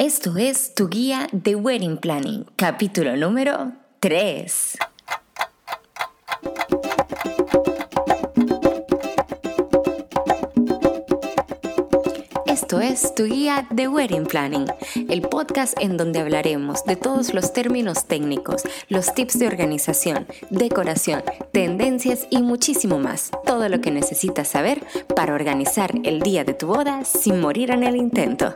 Esto 0.00 0.38
es 0.38 0.74
tu 0.74 0.88
guía 0.88 1.28
de 1.30 1.56
Wedding 1.56 1.98
Planning, 1.98 2.46
capítulo 2.56 3.18
número 3.18 3.72
3. 3.98 4.78
Esto 12.46 12.80
es 12.80 13.14
tu 13.14 13.24
guía 13.24 13.66
de 13.68 13.88
Wedding 13.88 14.24
Planning, 14.24 14.68
el 15.10 15.20
podcast 15.20 15.78
en 15.78 15.98
donde 15.98 16.20
hablaremos 16.20 16.82
de 16.86 16.96
todos 16.96 17.34
los 17.34 17.52
términos 17.52 18.06
técnicos, 18.06 18.62
los 18.88 19.12
tips 19.12 19.38
de 19.38 19.48
organización, 19.48 20.26
decoración, 20.48 21.22
tendencias 21.52 22.26
y 22.30 22.40
muchísimo 22.40 22.98
más. 22.98 23.30
Todo 23.44 23.68
lo 23.68 23.82
que 23.82 23.90
necesitas 23.90 24.48
saber 24.48 24.82
para 25.14 25.34
organizar 25.34 25.90
el 26.04 26.20
día 26.20 26.44
de 26.44 26.54
tu 26.54 26.68
boda 26.68 27.04
sin 27.04 27.38
morir 27.38 27.70
en 27.70 27.82
el 27.82 27.96
intento. 27.96 28.54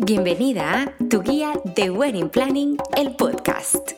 Bienvenida 0.00 0.82
a 0.82 1.08
Tu 1.08 1.22
Guía 1.22 1.54
de 1.64 1.90
Wedding 1.90 2.28
Planning, 2.28 2.78
el 2.96 3.16
podcast. 3.16 3.94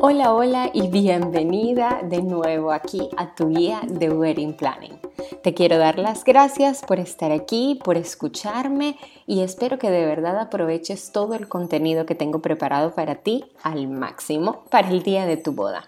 Hola, 0.00 0.34
hola 0.34 0.70
y 0.74 0.88
bienvenida 0.88 2.00
de 2.02 2.20
nuevo 2.20 2.72
aquí 2.72 3.08
a 3.16 3.32
Tu 3.36 3.50
Guía 3.50 3.80
de 3.86 4.10
Wedding 4.10 4.54
Planning. 4.54 4.98
Te 5.44 5.54
quiero 5.54 5.78
dar 5.78 6.00
las 6.00 6.24
gracias 6.24 6.82
por 6.82 6.98
estar 6.98 7.30
aquí, 7.30 7.78
por 7.84 7.96
escucharme 7.96 8.96
y 9.28 9.42
espero 9.42 9.78
que 9.78 9.90
de 9.90 10.04
verdad 10.04 10.36
aproveches 10.40 11.12
todo 11.12 11.34
el 11.34 11.46
contenido 11.46 12.04
que 12.04 12.16
tengo 12.16 12.42
preparado 12.42 12.96
para 12.96 13.14
ti 13.14 13.44
al 13.62 13.86
máximo 13.86 14.64
para 14.68 14.90
el 14.90 15.04
día 15.04 15.26
de 15.26 15.36
tu 15.36 15.52
boda. 15.52 15.84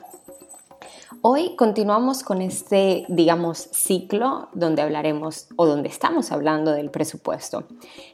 Hoy 1.22 1.56
continuamos 1.56 2.22
con 2.22 2.42
este, 2.42 3.04
digamos, 3.08 3.58
ciclo 3.72 4.48
donde 4.52 4.82
hablaremos 4.82 5.48
o 5.56 5.66
donde 5.66 5.88
estamos 5.88 6.32
hablando 6.32 6.72
del 6.72 6.90
presupuesto. 6.90 7.64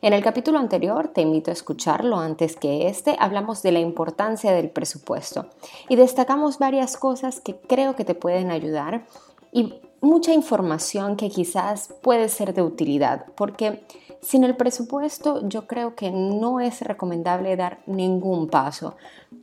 En 0.02 0.12
el 0.12 0.22
capítulo 0.22 0.58
anterior, 0.58 1.08
te 1.08 1.20
invito 1.20 1.50
a 1.50 1.54
escucharlo 1.54 2.18
antes 2.18 2.56
que 2.56 2.88
este, 2.88 3.16
hablamos 3.18 3.62
de 3.62 3.72
la 3.72 3.80
importancia 3.80 4.52
del 4.52 4.70
presupuesto 4.70 5.46
y 5.88 5.96
destacamos 5.96 6.58
varias 6.58 6.96
cosas 6.96 7.40
que 7.40 7.56
creo 7.56 7.96
que 7.96 8.04
te 8.04 8.14
pueden 8.14 8.50
ayudar 8.50 9.06
y 9.52 9.74
mucha 10.00 10.32
información 10.32 11.16
que 11.16 11.28
quizás 11.28 11.94
puede 12.02 12.28
ser 12.28 12.54
de 12.54 12.62
utilidad, 12.62 13.26
porque 13.34 13.84
sin 14.22 14.44
el 14.44 14.56
presupuesto 14.56 15.46
yo 15.48 15.66
creo 15.66 15.94
que 15.94 16.10
no 16.10 16.60
es 16.60 16.82
recomendable 16.82 17.56
dar 17.56 17.80
ningún 17.86 18.48
paso. 18.48 18.96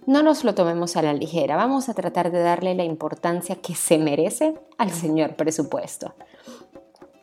No 0.05 0.23
nos 0.23 0.43
lo 0.43 0.55
tomemos 0.55 0.95
a 0.95 1.01
la 1.01 1.13
ligera, 1.13 1.55
vamos 1.55 1.89
a 1.89 1.93
tratar 1.93 2.31
de 2.31 2.39
darle 2.39 2.75
la 2.75 2.83
importancia 2.83 3.55
que 3.55 3.75
se 3.75 3.97
merece 3.97 4.53
al 4.77 4.91
señor 4.91 5.35
presupuesto. 5.35 6.13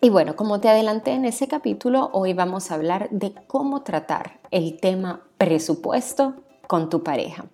Y 0.01 0.11
bueno, 0.11 0.37
como 0.37 0.61
te 0.61 0.69
adelanté 0.69 1.13
en 1.13 1.25
ese 1.25 1.49
capítulo, 1.49 2.11
hoy 2.13 2.35
vamos 2.35 2.71
a 2.71 2.75
hablar 2.75 3.09
de 3.11 3.35
cómo 3.47 3.83
tratar 3.83 4.39
el 4.51 4.79
tema 4.79 5.23
presupuesto 5.39 6.35
con 6.67 6.91
tu 6.91 7.03
pareja. 7.03 7.47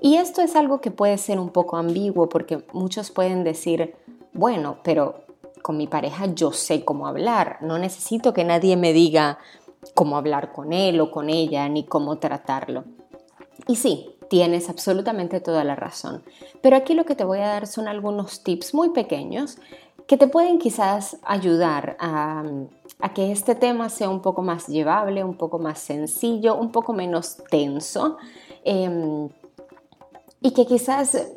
Y 0.00 0.16
esto 0.16 0.40
es 0.42 0.56
algo 0.56 0.80
que 0.80 0.90
puede 0.90 1.16
ser 1.18 1.38
un 1.38 1.50
poco 1.50 1.76
ambiguo 1.76 2.28
porque 2.28 2.64
muchos 2.72 3.10
pueden 3.10 3.44
decir, 3.44 3.94
bueno, 4.32 4.78
pero 4.82 5.22
con 5.62 5.76
mi 5.76 5.86
pareja 5.86 6.26
yo 6.26 6.52
sé 6.52 6.84
cómo 6.84 7.06
hablar, 7.06 7.58
no 7.60 7.78
necesito 7.78 8.32
que 8.32 8.44
nadie 8.44 8.76
me 8.76 8.92
diga 8.92 9.38
cómo 9.94 10.16
hablar 10.16 10.52
con 10.52 10.72
él 10.72 11.00
o 11.00 11.10
con 11.10 11.30
ella, 11.30 11.68
ni 11.68 11.84
cómo 11.84 12.18
tratarlo. 12.18 12.84
Y 13.66 13.76
sí, 13.76 14.16
tienes 14.28 14.68
absolutamente 14.68 15.40
toda 15.40 15.64
la 15.64 15.76
razón, 15.76 16.22
pero 16.62 16.76
aquí 16.76 16.94
lo 16.94 17.04
que 17.04 17.14
te 17.14 17.24
voy 17.24 17.40
a 17.40 17.48
dar 17.48 17.66
son 17.66 17.88
algunos 17.88 18.42
tips 18.42 18.74
muy 18.74 18.90
pequeños 18.90 19.58
que 20.10 20.16
te 20.16 20.26
pueden 20.26 20.58
quizás 20.58 21.18
ayudar 21.22 21.96
a, 22.00 22.42
que 23.14 23.30
este 23.30 23.54
tema 23.54 23.88
sea 23.88 24.08
un 24.08 24.20
poco 24.20 24.42
más 24.42 24.66
llevable, 24.66 25.22
un 25.22 25.36
poco 25.36 25.60
más 25.60 25.78
sencillo, 25.78 26.56
un 26.56 26.72
poco 26.72 26.92
menos 26.92 27.36
tenso 27.48 28.16
em, 28.64 29.28
y 30.40 30.50
que 30.50 30.66
quizás 30.66 31.28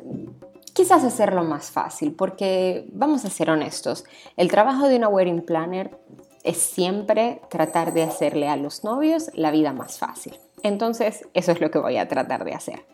quizás 0.74 1.04
hacerlo 1.04 1.44
más 1.44 1.70
fácil, 1.70 2.12
porque 2.12 2.86
vamos 2.92 3.24
a 3.24 3.30
ser 3.30 3.48
honestos, 3.48 4.04
el 4.36 4.50
trabajo 4.50 4.88
de 4.88 4.96
una 4.96 5.08
wedding 5.08 5.40
planner 5.40 5.98
es 6.42 6.58
siempre 6.58 7.40
tratar 7.48 7.94
de 7.94 8.02
hacerle 8.02 8.48
a 8.48 8.56
los 8.56 8.84
novios 8.84 9.30
la 9.32 9.50
vida 9.50 9.72
más 9.72 9.98
fácil. 9.98 10.38
Entonces, 10.62 11.26
eso 11.32 11.52
es 11.52 11.60
lo 11.60 11.70
que 11.70 11.78
voy 11.78 11.96
a 11.96 12.08
tratar 12.08 12.44
de 12.44 12.52
hacer. 12.52 12.84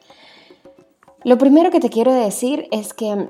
Lo 1.24 1.36
primero 1.38 1.70
que 1.70 1.80
te 1.80 1.90
quiero 1.90 2.12
decir 2.12 2.68
es 2.70 2.94
que, 2.94 3.28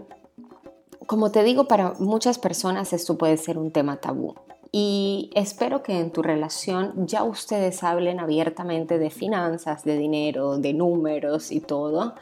como 1.07 1.31
te 1.31 1.43
digo, 1.43 1.65
para 1.65 1.95
muchas 1.99 2.39
personas 2.39 2.93
esto 2.93 3.17
puede 3.17 3.37
ser 3.37 3.57
un 3.57 3.71
tema 3.71 3.97
tabú. 3.97 4.35
Y 4.73 5.31
espero 5.35 5.83
que 5.83 5.99
en 5.99 6.13
tu 6.13 6.23
relación 6.23 7.07
ya 7.07 7.25
ustedes 7.25 7.83
hablen 7.83 8.21
abiertamente 8.21 8.99
de 8.99 9.11
finanzas, 9.11 9.83
de 9.85 9.97
dinero, 9.97 10.59
de 10.59 10.73
números 10.73 11.51
y 11.51 11.61
todo. 11.61 12.15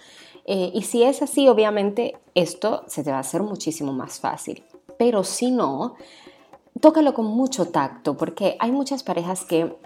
Eh, 0.51 0.71
y 0.73 0.81
si 0.81 1.03
es 1.03 1.21
así, 1.21 1.47
obviamente 1.47 2.17
esto 2.35 2.83
se 2.87 3.05
te 3.05 3.11
va 3.11 3.19
a 3.19 3.21
hacer 3.21 3.43
muchísimo 3.43 3.93
más 3.93 4.19
fácil. 4.19 4.65
Pero 4.99 5.23
si 5.23 5.51
no, 5.51 5.97
tócalo 6.81 7.13
con 7.13 7.27
mucho 7.27 7.67
tacto, 7.67 8.17
porque 8.17 8.57
hay 8.59 8.73
muchas 8.73 9.03
parejas 9.03 9.45
que 9.45 9.77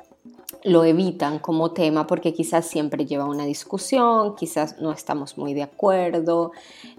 lo 0.65 0.85
evitan 0.85 1.39
como 1.39 1.73
tema 1.73 2.07
porque 2.07 2.33
quizás 2.33 2.67
siempre 2.67 3.05
lleva 3.05 3.25
una 3.25 3.45
discusión, 3.45 4.37
quizás 4.37 4.79
no 4.81 4.93
estamos 4.93 5.37
muy 5.37 5.55
de 5.55 5.63
acuerdo. 5.63 6.53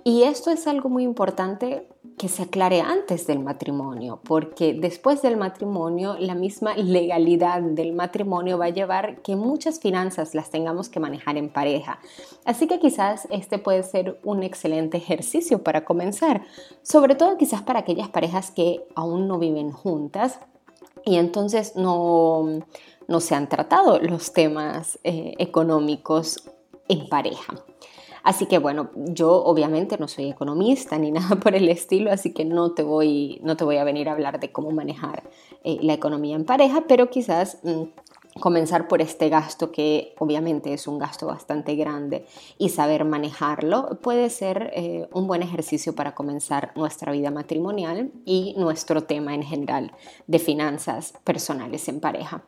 Y 0.04 0.24
esto 0.24 0.52
es 0.52 0.68
algo 0.68 0.90
muy 0.90 1.04
importante 1.04 1.88
que 2.18 2.28
se 2.28 2.44
aclare 2.44 2.82
antes 2.82 3.26
del 3.26 3.40
matrimonio, 3.40 4.20
porque 4.24 4.74
después 4.74 5.22
del 5.22 5.38
matrimonio 5.38 6.16
la 6.20 6.36
misma 6.36 6.76
legalidad 6.76 7.62
del 7.62 7.94
matrimonio 7.94 8.58
va 8.58 8.66
a 8.66 8.70
llevar 8.70 9.22
que 9.22 9.36
muchas 9.36 9.80
finanzas 9.80 10.36
las 10.36 10.50
tengamos 10.50 10.90
que 10.90 11.00
manejar 11.00 11.38
en 11.38 11.50
pareja. 11.50 12.00
Así 12.46 12.68
que 12.68 12.80
quizás 12.80 13.28
este 13.32 13.58
puede 13.58 13.84
ser 13.84 14.20
un 14.24 14.44
excelente 14.44 14.98
ejercicio 14.98 15.64
para 15.64 15.86
comenzar, 15.86 16.44
sobre 16.82 17.16
todo 17.16 17.38
quizás 17.38 17.62
para 17.62 17.80
aquellas 17.80 18.10
parejas 18.10 18.52
que 18.52 18.86
aún 18.96 19.28
no 19.28 19.40
viven 19.40 19.72
juntas 19.72 20.40
y 21.06 21.16
entonces 21.16 21.76
no, 21.76 22.62
no 23.14 23.20
se 23.20 23.36
han 23.36 23.48
tratado 23.48 24.00
los 24.00 24.34
temas 24.34 24.98
eh, 25.04 25.36
económicos 25.38 26.50
en 26.88 27.08
pareja. 27.08 27.54
Así 28.24 28.48
que 28.48 28.58
bueno, 28.58 28.90
yo 28.96 29.32
obviamente 29.32 30.00
no 30.00 30.08
soy 30.08 30.32
economista 30.32 30.98
ni 30.98 31.12
nada 31.18 31.36
por 31.36 31.54
el 31.54 31.70
estilo, 31.70 32.12
así 32.12 32.34
que 32.34 32.44
no 32.44 32.72
te 32.72 32.82
voy, 32.82 33.40
no 33.44 33.56
te 33.56 33.66
voy 33.66 33.78
a 33.78 33.84
venir 33.84 34.10
a 34.10 34.14
hablar 34.14 34.40
de 34.40 34.52
cómo 34.52 34.72
manejar 34.72 35.30
eh, 35.64 35.78
la 35.82 35.94
economía 35.94 36.36
en 36.36 36.44
pareja, 36.44 36.86
pero 36.88 37.12
quizás 37.12 37.60
mm, 37.62 37.84
comenzar 38.40 38.88
por 38.88 39.00
este 39.00 39.30
gasto 39.30 39.72
que 39.72 40.16
obviamente 40.18 40.74
es 40.74 40.88
un 40.88 40.98
gasto 40.98 41.28
bastante 41.28 41.76
grande 41.76 42.26
y 42.58 42.70
saber 42.70 43.06
manejarlo 43.06 44.00
puede 44.02 44.32
ser 44.32 44.72
eh, 44.74 45.08
un 45.14 45.28
buen 45.28 45.44
ejercicio 45.44 45.94
para 45.94 46.16
comenzar 46.16 46.72
nuestra 46.76 47.12
vida 47.12 47.30
matrimonial 47.30 48.12
y 48.26 48.56
nuestro 48.58 49.04
tema 49.04 49.36
en 49.36 49.44
general 49.44 49.92
de 50.26 50.40
finanzas 50.40 51.14
personales 51.24 51.88
en 51.90 52.00
pareja. 52.00 52.44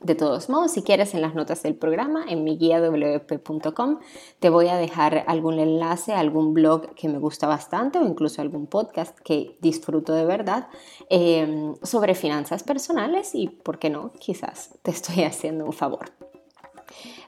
De 0.00 0.14
todos 0.14 0.48
modos, 0.48 0.70
si 0.70 0.82
quieres 0.82 1.12
en 1.14 1.22
las 1.22 1.34
notas 1.34 1.64
del 1.64 1.74
programa, 1.74 2.24
en 2.28 2.44
mi 2.44 2.56
guía 2.56 2.80
wp.com, 2.80 3.98
te 4.38 4.48
voy 4.48 4.68
a 4.68 4.76
dejar 4.76 5.24
algún 5.26 5.58
enlace 5.58 6.12
algún 6.12 6.54
blog 6.54 6.94
que 6.94 7.08
me 7.08 7.18
gusta 7.18 7.48
bastante 7.48 7.98
o 7.98 8.06
incluso 8.06 8.40
algún 8.40 8.68
podcast 8.68 9.18
que 9.18 9.56
disfruto 9.60 10.12
de 10.12 10.24
verdad 10.24 10.68
em, 11.10 11.74
sobre 11.82 12.14
finanzas 12.14 12.62
personales 12.62 13.34
y, 13.34 13.48
¿por 13.48 13.80
qué 13.80 13.90
no? 13.90 14.12
Quizás 14.20 14.78
te 14.82 14.92
estoy 14.92 15.22
haciendo 15.24 15.64
un 15.64 15.72
favor. 15.72 16.12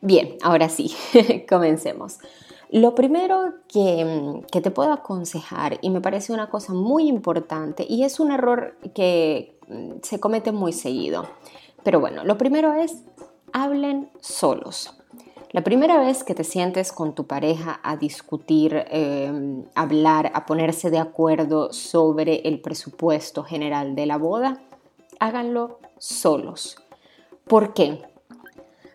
Bien, 0.00 0.36
ahora 0.40 0.68
sí, 0.68 0.94
comencemos. 1.48 2.18
Lo 2.70 2.94
primero 2.94 3.54
que, 3.66 4.42
que, 4.52 4.60
te 4.60 4.70
puedo 4.70 4.92
aconsejar, 4.92 5.78
y 5.82 5.90
me 5.90 6.00
parece 6.00 6.32
una 6.32 6.48
cosa 6.48 6.72
muy 6.72 7.08
importante, 7.08 7.84
y 7.88 8.04
es 8.04 8.20
un 8.20 8.30
error 8.30 8.78
que 8.94 9.58
mm, 9.66 9.94
se 10.02 10.20
comete 10.20 10.52
muy 10.52 10.72
seguido, 10.72 11.26
pero 11.82 12.00
bueno, 12.00 12.24
lo 12.24 12.36
primero 12.38 12.72
es, 12.74 13.04
hablen 13.52 14.10
solos. 14.20 14.96
La 15.52 15.64
primera 15.64 15.98
vez 15.98 16.22
que 16.22 16.34
te 16.34 16.44
sientes 16.44 16.92
con 16.92 17.14
tu 17.14 17.26
pareja 17.26 17.80
a 17.82 17.96
discutir, 17.96 18.84
eh, 18.88 19.64
hablar, 19.74 20.30
a 20.34 20.46
ponerse 20.46 20.90
de 20.90 20.98
acuerdo 20.98 21.72
sobre 21.72 22.48
el 22.48 22.60
presupuesto 22.60 23.42
general 23.42 23.96
de 23.96 24.06
la 24.06 24.16
boda, 24.16 24.62
háganlo 25.18 25.80
solos. 25.98 26.76
¿Por 27.48 27.74
qué? 27.74 28.00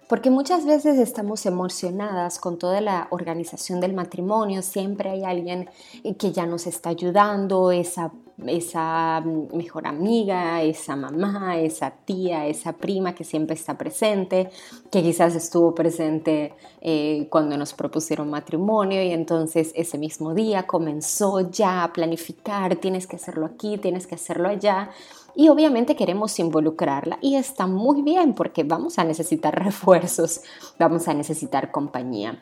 Porque 0.08 0.30
muchas 0.30 0.66
veces 0.66 0.98
estamos 0.98 1.46
emocionadas 1.46 2.40
con 2.40 2.58
toda 2.58 2.80
la 2.80 3.08
organización 3.10 3.81
del 3.81 3.94
matrimonio, 3.94 4.62
siempre 4.62 5.10
hay 5.10 5.26
alguien 5.26 5.70
que 6.18 6.31
ya 6.31 6.46
nos 6.46 6.68
está 6.68 6.90
ayudando, 6.90 7.72
esa, 7.72 8.14
esa 8.46 9.22
mejor 9.54 9.88
amiga, 9.88 10.62
esa 10.62 10.96
mamá, 10.96 11.58
esa 11.58 11.92
tía, 11.92 12.48
esa 12.48 12.74
prima 12.74 13.16
que 13.16 13.24
siempre 13.24 13.56
está 13.56 13.78
presente, 13.78 14.50
que 14.92 15.02
quizás 15.02 15.36
estuvo 15.36 15.74
presente 15.74 16.54
eh, 16.82 17.28
cuando 17.30 17.58
nos 17.58 17.74
propusieron 17.74 18.30
matrimonio 18.30 19.02
y 19.04 19.12
entonces 19.12 19.72
ese 19.76 19.98
mismo 19.98 20.34
día 20.34 20.68
comenzó 20.68 21.50
ya 21.50 21.84
a 21.84 21.94
planificar, 21.94 22.76
tienes 22.76 23.08
que 23.08 23.16
hacerlo 23.16 23.46
aquí, 23.46 23.78
tienes 23.78 24.06
que 24.08 24.16
hacerlo 24.16 24.50
allá 24.50 24.90
y 25.36 25.50
obviamente 25.50 25.96
queremos 25.96 26.38
involucrarla 26.40 27.18
y 27.22 27.36
está 27.36 27.68
muy 27.68 28.02
bien 28.02 28.34
porque 28.34 28.64
vamos 28.64 29.00
a 29.00 29.04
necesitar 29.04 29.56
refuerzos, 29.64 30.42
vamos 30.80 31.08
a 31.08 31.14
necesitar 31.14 31.72
compañía. 31.72 32.42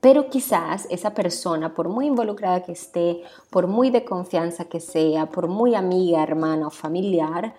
Pero 0.00 0.30
quizás 0.30 0.86
esa 0.90 1.12
persona, 1.12 1.74
por 1.74 1.88
muy 1.88 2.06
involucrada 2.06 2.62
que 2.62 2.72
esté, 2.72 3.22
por 3.50 3.66
muy 3.66 3.90
de 3.90 4.04
confianza 4.04 4.64
que 4.64 4.80
sea, 4.80 5.26
por 5.26 5.48
muy 5.48 5.74
amiga, 5.74 6.22
hermana 6.22 6.68
o 6.68 6.70
familiar, 6.70 7.54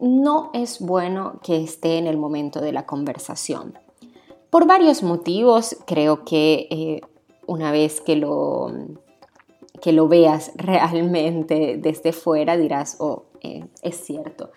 no 0.00 0.50
es 0.52 0.80
bueno 0.80 1.40
que 1.42 1.62
esté 1.62 1.96
en 1.96 2.06
el 2.06 2.18
momento 2.18 2.60
de 2.60 2.72
la 2.72 2.84
conversación. 2.84 3.78
Por 4.50 4.66
varios 4.66 5.02
motivos, 5.02 5.76
creo 5.86 6.24
que 6.24 6.66
eh, 6.70 7.00
una 7.46 7.72
vez 7.72 8.02
que 8.02 8.16
lo, 8.16 8.70
que 9.80 9.92
lo 9.92 10.08
veas 10.08 10.52
realmente 10.56 11.78
desde 11.78 12.12
fuera 12.12 12.56
dirás, 12.56 12.96
oh, 13.00 13.24
eh, 13.40 13.64
es 13.82 13.96
cierto. 13.96 14.50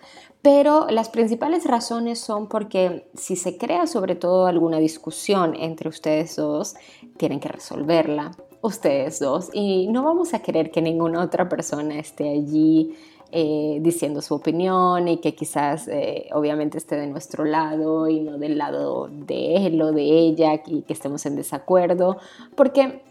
Pero 0.46 0.86
las 0.90 1.08
principales 1.08 1.64
razones 1.64 2.20
son 2.20 2.46
porque 2.46 3.10
si 3.14 3.34
se 3.34 3.58
crea 3.58 3.88
sobre 3.88 4.14
todo 4.14 4.46
alguna 4.46 4.78
discusión 4.78 5.56
entre 5.58 5.88
ustedes 5.88 6.36
dos, 6.36 6.76
tienen 7.16 7.40
que 7.40 7.48
resolverla 7.48 8.30
ustedes 8.60 9.18
dos. 9.18 9.50
Y 9.52 9.88
no 9.88 10.04
vamos 10.04 10.34
a 10.34 10.42
querer 10.42 10.70
que 10.70 10.80
ninguna 10.80 11.24
otra 11.24 11.48
persona 11.48 11.98
esté 11.98 12.28
allí 12.28 12.94
eh, 13.32 13.78
diciendo 13.80 14.22
su 14.22 14.34
opinión 14.36 15.08
y 15.08 15.16
que 15.16 15.34
quizás 15.34 15.88
eh, 15.88 16.28
obviamente 16.32 16.78
esté 16.78 16.94
de 16.94 17.08
nuestro 17.08 17.44
lado 17.44 18.06
y 18.06 18.20
no 18.20 18.38
del 18.38 18.56
lado 18.56 19.08
de 19.10 19.66
él 19.66 19.82
o 19.82 19.90
de 19.90 20.04
ella 20.04 20.62
y 20.64 20.82
que 20.82 20.92
estemos 20.92 21.26
en 21.26 21.34
desacuerdo, 21.34 22.18
porque 22.54 23.02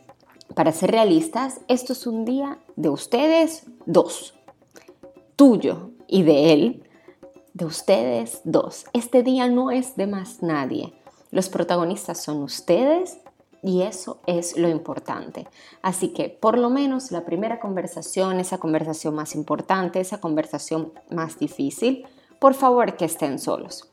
para 0.53 0.71
ser 0.71 0.91
realistas, 0.91 1.59
esto 1.67 1.91
es 1.91 2.07
un 2.07 2.23
día 2.23 2.59
de 2.77 2.87
ustedes 2.87 3.65
dos, 3.85 4.35
tuyo 5.35 5.89
y 6.07 6.23
de 6.23 6.53
él, 6.53 6.81
de 7.55 7.63
ustedes 7.63 8.41
dos. 8.43 8.83
Este 8.91 9.23
día 9.23 9.47
no 9.47 9.71
es 9.71 9.95
de 9.95 10.07
más 10.07 10.43
nadie. 10.43 10.93
Los 11.31 11.47
protagonistas 11.47 12.21
son 12.21 12.43
ustedes 12.43 13.17
y 13.63 13.83
eso 13.83 14.19
es 14.27 14.57
lo 14.57 14.67
importante. 14.67 15.47
Así 15.81 16.09
que 16.09 16.27
por 16.27 16.57
lo 16.57 16.69
menos 16.69 17.11
la 17.11 17.23
primera 17.23 17.61
conversación, 17.61 18.41
esa 18.41 18.57
conversación 18.57 19.15
más 19.15 19.35
importante, 19.35 20.01
esa 20.01 20.19
conversación 20.19 20.91
más 21.09 21.39
difícil, 21.39 22.05
por 22.39 22.55
favor 22.55 22.97
que 22.97 23.05
estén 23.05 23.39
solos. 23.39 23.89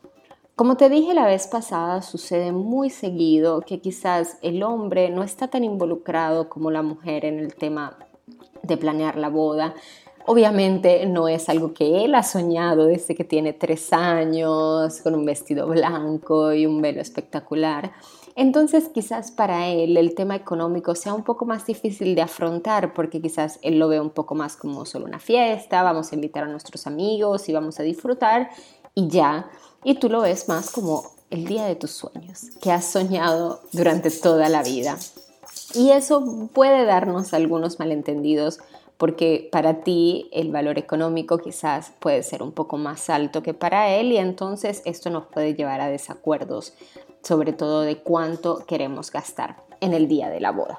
Como 0.56 0.76
te 0.76 0.88
dije 0.88 1.14
la 1.14 1.24
vez 1.24 1.46
pasada, 1.46 2.02
sucede 2.02 2.50
muy 2.50 2.90
seguido 2.90 3.60
que 3.60 3.80
quizás 3.80 4.38
el 4.42 4.64
hombre 4.64 5.08
no 5.10 5.22
está 5.22 5.46
tan 5.46 5.62
involucrado 5.62 6.48
como 6.48 6.72
la 6.72 6.82
mujer 6.82 7.24
en 7.24 7.38
el 7.38 7.54
tema 7.54 7.96
de 8.62 8.76
planear 8.76 9.16
la 9.16 9.28
boda. 9.28 9.74
Obviamente 10.26 11.04
no 11.06 11.28
es 11.28 11.48
algo 11.48 11.74
que 11.74 12.04
él 12.04 12.14
ha 12.14 12.22
soñado 12.22 12.86
desde 12.86 13.14
que 13.14 13.24
tiene 13.24 13.52
tres 13.52 13.92
años, 13.92 15.00
con 15.02 15.14
un 15.14 15.24
vestido 15.24 15.66
blanco 15.66 16.52
y 16.52 16.66
un 16.66 16.80
velo 16.80 17.00
espectacular. 17.00 17.92
Entonces 18.34 18.88
quizás 18.88 19.30
para 19.30 19.68
él 19.68 19.96
el 19.96 20.14
tema 20.14 20.36
económico 20.36 20.94
sea 20.94 21.12
un 21.12 21.22
poco 21.22 21.44
más 21.44 21.66
difícil 21.66 22.14
de 22.14 22.22
afrontar 22.22 22.94
porque 22.94 23.20
quizás 23.20 23.58
él 23.62 23.78
lo 23.78 23.88
ve 23.88 24.00
un 24.00 24.10
poco 24.10 24.34
más 24.34 24.56
como 24.56 24.86
solo 24.86 25.04
una 25.04 25.18
fiesta, 25.18 25.82
vamos 25.82 26.12
a 26.12 26.14
invitar 26.14 26.44
a 26.44 26.48
nuestros 26.48 26.86
amigos 26.86 27.48
y 27.48 27.52
vamos 27.52 27.78
a 27.78 27.82
disfrutar 27.82 28.50
y 28.94 29.08
ya. 29.08 29.50
Y 29.84 29.96
tú 29.96 30.08
lo 30.08 30.20
ves 30.20 30.48
más 30.48 30.70
como 30.70 31.02
el 31.30 31.44
día 31.44 31.64
de 31.64 31.74
tus 31.74 31.90
sueños, 31.90 32.50
que 32.60 32.70
has 32.70 32.84
soñado 32.84 33.60
durante 33.72 34.10
toda 34.10 34.48
la 34.48 34.62
vida. 34.62 34.96
Y 35.74 35.90
eso 35.90 36.48
puede 36.52 36.84
darnos 36.84 37.34
algunos 37.34 37.78
malentendidos 37.78 38.60
porque 39.02 39.48
para 39.50 39.82
ti 39.82 40.28
el 40.30 40.52
valor 40.52 40.78
económico 40.78 41.38
quizás 41.38 41.92
puede 41.98 42.22
ser 42.22 42.40
un 42.40 42.52
poco 42.52 42.78
más 42.78 43.10
alto 43.10 43.42
que 43.42 43.52
para 43.52 43.96
él 43.96 44.12
y 44.12 44.16
entonces 44.16 44.80
esto 44.84 45.10
nos 45.10 45.26
puede 45.26 45.56
llevar 45.56 45.80
a 45.80 45.88
desacuerdos 45.88 46.74
sobre 47.20 47.52
todo 47.52 47.80
de 47.80 47.96
cuánto 47.96 48.64
queremos 48.64 49.10
gastar 49.10 49.56
en 49.80 49.92
el 49.92 50.06
día 50.06 50.30
de 50.30 50.38
la 50.38 50.52
boda. 50.52 50.78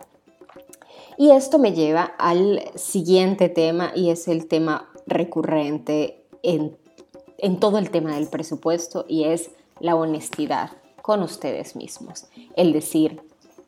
Y 1.17 1.31
esto 1.31 1.59
me 1.59 1.73
lleva 1.73 2.13
al 2.17 2.61
siguiente 2.75 3.49
tema 3.49 3.91
y 3.93 4.09
es 4.09 4.29
el 4.29 4.47
tema 4.47 4.89
recurrente 5.05 6.23
en, 6.43 6.77
en 7.39 7.59
todo 7.59 7.77
el 7.77 7.89
tema 7.89 8.15
del 8.15 8.29
presupuesto 8.29 9.03
y 9.05 9.25
es 9.25 9.51
la 9.81 9.97
honestidad 9.97 10.71
con 11.01 11.23
ustedes 11.23 11.75
mismos. 11.75 12.27
El 12.55 12.71
decir 12.71 13.21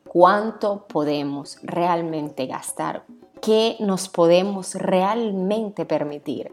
cuánto 0.08 0.86
podemos 0.88 1.58
realmente 1.62 2.46
gastar, 2.46 3.04
qué 3.46 3.76
nos 3.78 4.08
podemos 4.08 4.74
realmente 4.74 5.86
permitir, 5.86 6.52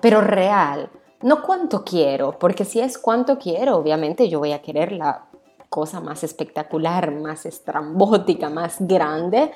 pero 0.00 0.20
real, 0.20 0.88
no 1.20 1.42
cuánto 1.42 1.82
quiero, 1.82 2.38
porque 2.38 2.64
si 2.64 2.78
es 2.78 2.96
cuánto 2.96 3.40
quiero, 3.40 3.76
obviamente 3.76 4.28
yo 4.28 4.38
voy 4.38 4.52
a 4.52 4.62
querer 4.62 4.92
la 4.92 5.24
cosa 5.68 6.00
más 6.00 6.22
espectacular, 6.22 7.10
más 7.10 7.44
estrambótica, 7.44 8.50
más 8.50 8.76
grande, 8.78 9.50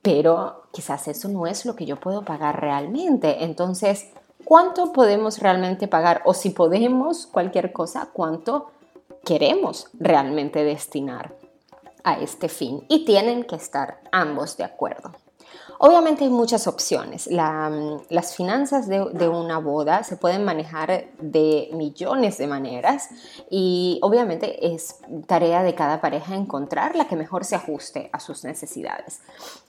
pero 0.00 0.62
quizás 0.72 1.06
eso 1.06 1.28
no 1.28 1.46
es 1.46 1.66
lo 1.66 1.76
que 1.76 1.84
yo 1.84 1.96
puedo 1.96 2.22
pagar 2.22 2.62
realmente. 2.62 3.44
Entonces, 3.44 4.08
¿cuánto 4.46 4.94
podemos 4.94 5.38
realmente 5.40 5.86
pagar? 5.86 6.22
O 6.24 6.32
si 6.32 6.48
podemos 6.48 7.26
cualquier 7.26 7.74
cosa, 7.74 8.08
¿cuánto 8.14 8.70
queremos 9.22 9.88
realmente 9.92 10.64
destinar 10.64 11.34
a 12.04 12.18
este 12.20 12.48
fin? 12.48 12.86
Y 12.88 13.04
tienen 13.04 13.44
que 13.44 13.56
estar 13.56 14.00
ambos 14.12 14.56
de 14.56 14.64
acuerdo. 14.64 15.12
Obviamente 15.78 16.24
hay 16.24 16.30
muchas 16.30 16.66
opciones. 16.66 17.28
Mm, 17.30 17.96
las 18.08 18.36
finanzas 18.36 18.88
de, 18.88 19.28
una 19.28 19.58
boda 19.58 20.04
se 20.04 20.16
pueden 20.16 20.44
manejar 20.44 21.06
de 21.18 21.68
millones 21.72 22.38
de 22.38 22.46
maneras 22.46 23.08
y 23.50 23.98
obviamente 24.02 24.74
es 24.74 25.00
tarea 25.26 25.62
de 25.62 25.74
cada 25.74 26.00
pareja 26.00 26.34
encontrar 26.34 26.96
la 26.96 27.08
que 27.08 27.16
mejor 27.16 27.44
se 27.44 27.56
ajuste 27.56 28.08
a 28.12 28.20
sus 28.20 28.44
necesidades. 28.44 29.20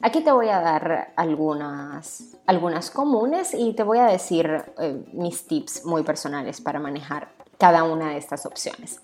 Aquí 0.01 0.21
te 0.21 0.31
voy 0.31 0.49
a 0.49 0.61
dar 0.61 1.13
algunas, 1.15 2.37
algunas 2.45 2.91
comunes 2.91 3.53
y 3.53 3.73
te 3.73 3.83
voy 3.83 3.97
a 3.97 4.05
decir 4.05 4.63
eh, 4.77 5.03
mis 5.13 5.47
tips 5.47 5.85
muy 5.85 6.03
personales 6.03 6.61
para 6.61 6.79
manejar 6.79 7.29
cada 7.57 7.83
una 7.83 8.11
de 8.11 8.17
estas 8.17 8.45
opciones. 8.45 9.01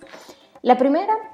La 0.62 0.78
primera 0.78 1.33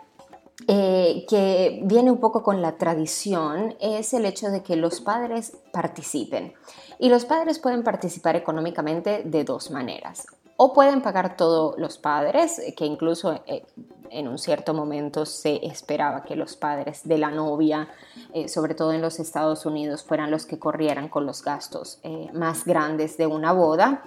eh, 0.68 1.26
que 1.30 1.82
viene 1.84 2.12
un 2.12 2.20
poco 2.20 2.44
con 2.44 2.62
la 2.62 2.78
tradición 2.78 3.76
es 3.80 4.14
el 4.14 4.26
hecho 4.26 4.50
de 4.50 4.62
que 4.62 4.76
los 4.76 5.02
padres 5.02 5.58
participen. 5.72 6.54
Y 7.00 7.10
los 7.10 7.26
padres 7.26 7.60
pueden 7.60 7.84
participar 7.84 8.36
económicamente 8.36 9.24
de 9.24 9.44
dos 9.46 9.72
maneras. 9.72 10.28
O 10.58 10.74
pueden 10.74 11.02
pagar 11.02 11.38
todos 11.38 11.80
los 11.80 11.98
padres, 11.98 12.62
que 12.76 12.86
incluso 12.86 13.42
eh, 13.48 13.64
en 14.10 14.28
un 14.28 14.38
cierto 14.38 14.74
momento 14.74 15.26
se 15.26 15.66
esperaba 15.66 16.24
que 16.24 16.36
los 16.36 16.58
padres 16.58 17.08
de 17.08 17.18
la 17.18 17.32
novia, 17.32 17.88
eh, 18.34 18.50
sobre 18.50 18.76
todo 18.76 18.92
en 18.92 19.02
los 19.02 19.20
Estados 19.20 19.66
Unidos, 19.66 20.04
fueran 20.04 20.30
los 20.30 20.46
que 20.46 20.60
corrieran 20.60 21.08
con 21.08 21.26
los 21.26 21.42
gastos 21.42 22.02
más 22.34 22.66
grandes 22.66 23.16
de 23.16 23.28
una 23.28 23.54
boda. 23.54 24.04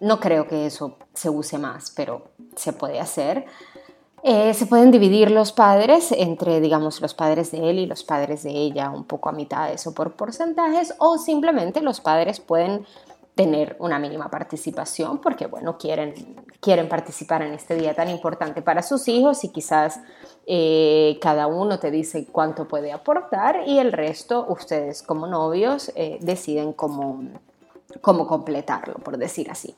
No 0.00 0.20
creo 0.20 0.46
que 0.46 0.66
eso 0.66 0.98
se 1.14 1.30
use 1.30 1.56
más, 1.56 1.90
pero 1.90 2.28
se 2.56 2.74
puede 2.74 3.00
hacer. 3.00 3.46
Eh, 4.26 4.54
se 4.54 4.64
pueden 4.64 4.90
dividir 4.90 5.30
los 5.30 5.52
padres 5.52 6.10
entre, 6.10 6.58
digamos, 6.62 7.02
los 7.02 7.12
padres 7.12 7.50
de 7.50 7.68
él 7.68 7.78
y 7.78 7.84
los 7.84 8.04
padres 8.04 8.42
de 8.42 8.52
ella, 8.52 8.88
un 8.88 9.04
poco 9.04 9.28
a 9.28 9.32
mitades 9.32 9.86
o 9.86 9.92
por 9.92 10.12
porcentajes, 10.12 10.94
o 10.96 11.18
simplemente 11.18 11.82
los 11.82 12.00
padres 12.00 12.40
pueden 12.40 12.86
tener 13.34 13.76
una 13.80 13.98
mínima 13.98 14.30
participación 14.30 15.18
porque, 15.18 15.46
bueno, 15.46 15.76
quieren, 15.76 16.14
quieren 16.60 16.88
participar 16.88 17.42
en 17.42 17.52
este 17.52 17.76
día 17.76 17.94
tan 17.94 18.08
importante 18.08 18.62
para 18.62 18.82
sus 18.82 19.08
hijos 19.08 19.44
y 19.44 19.50
quizás 19.50 20.00
eh, 20.46 21.18
cada 21.20 21.46
uno 21.46 21.78
te 21.78 21.90
dice 21.90 22.26
cuánto 22.32 22.66
puede 22.66 22.92
aportar 22.92 23.64
y 23.66 23.78
el 23.78 23.92
resto, 23.92 24.46
ustedes 24.48 25.02
como 25.02 25.26
novios, 25.26 25.92
eh, 25.96 26.16
deciden 26.22 26.72
cómo, 26.72 27.24
cómo 28.00 28.26
completarlo, 28.26 28.94
por 28.94 29.18
decir 29.18 29.50
así. 29.50 29.76